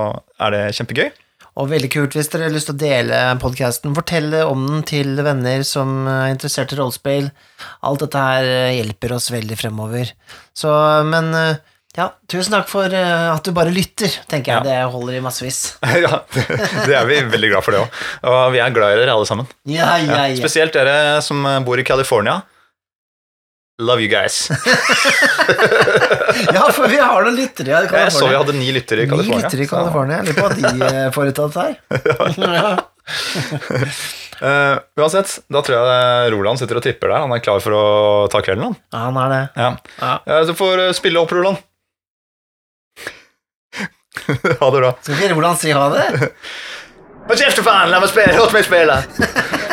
[0.43, 1.13] er det kjempegøy.
[1.61, 3.93] Og veldig kult hvis dere har lyst til å dele podkasten.
[3.93, 7.29] Fortelle om den til venner som er interessert i rollespill.
[7.85, 10.15] Alt dette her eh, hjelper oss veldig fremover.
[10.57, 10.71] Så,
[11.05, 11.61] men eh,
[11.97, 14.61] ja, tusen takk for eh, at du bare lytter, tenker jeg.
[14.61, 14.63] Ja.
[14.65, 15.59] Det holder i massevis.
[16.05, 17.89] ja, det, er vi veldig glad for det òg.
[18.31, 19.45] Og vi er glad i dere alle sammen.
[19.69, 20.35] Ja, ja, ja.
[20.41, 21.37] Spesielt dere som
[21.67, 22.35] bor i California.
[23.81, 24.49] Love you guys.
[26.53, 29.17] ja, for vi har noen lyttere i Jeg så vi hadde ni lyttere i Ni
[29.17, 30.17] lytter lyttere i California.
[30.21, 31.65] Jeg lurer på hva de eh, får ut av dette
[32.49, 32.77] her.
[34.43, 37.23] Eh, uansett, da tror jeg Roland sitter og tipper der.
[37.23, 38.75] Han er klar for å ta kvelden, han.
[38.91, 39.43] ja, han er det.
[39.55, 39.69] Ja.
[40.01, 40.43] Ja.
[40.49, 41.57] Du får spille opp, Roland.
[44.59, 44.93] ha det bra.
[45.01, 46.07] Skal ikke Roland si ha det?
[47.27, 47.91] Hold kjeft, faen!
[47.91, 48.35] La meg spille!
[48.37, 48.99] Låt meg spille!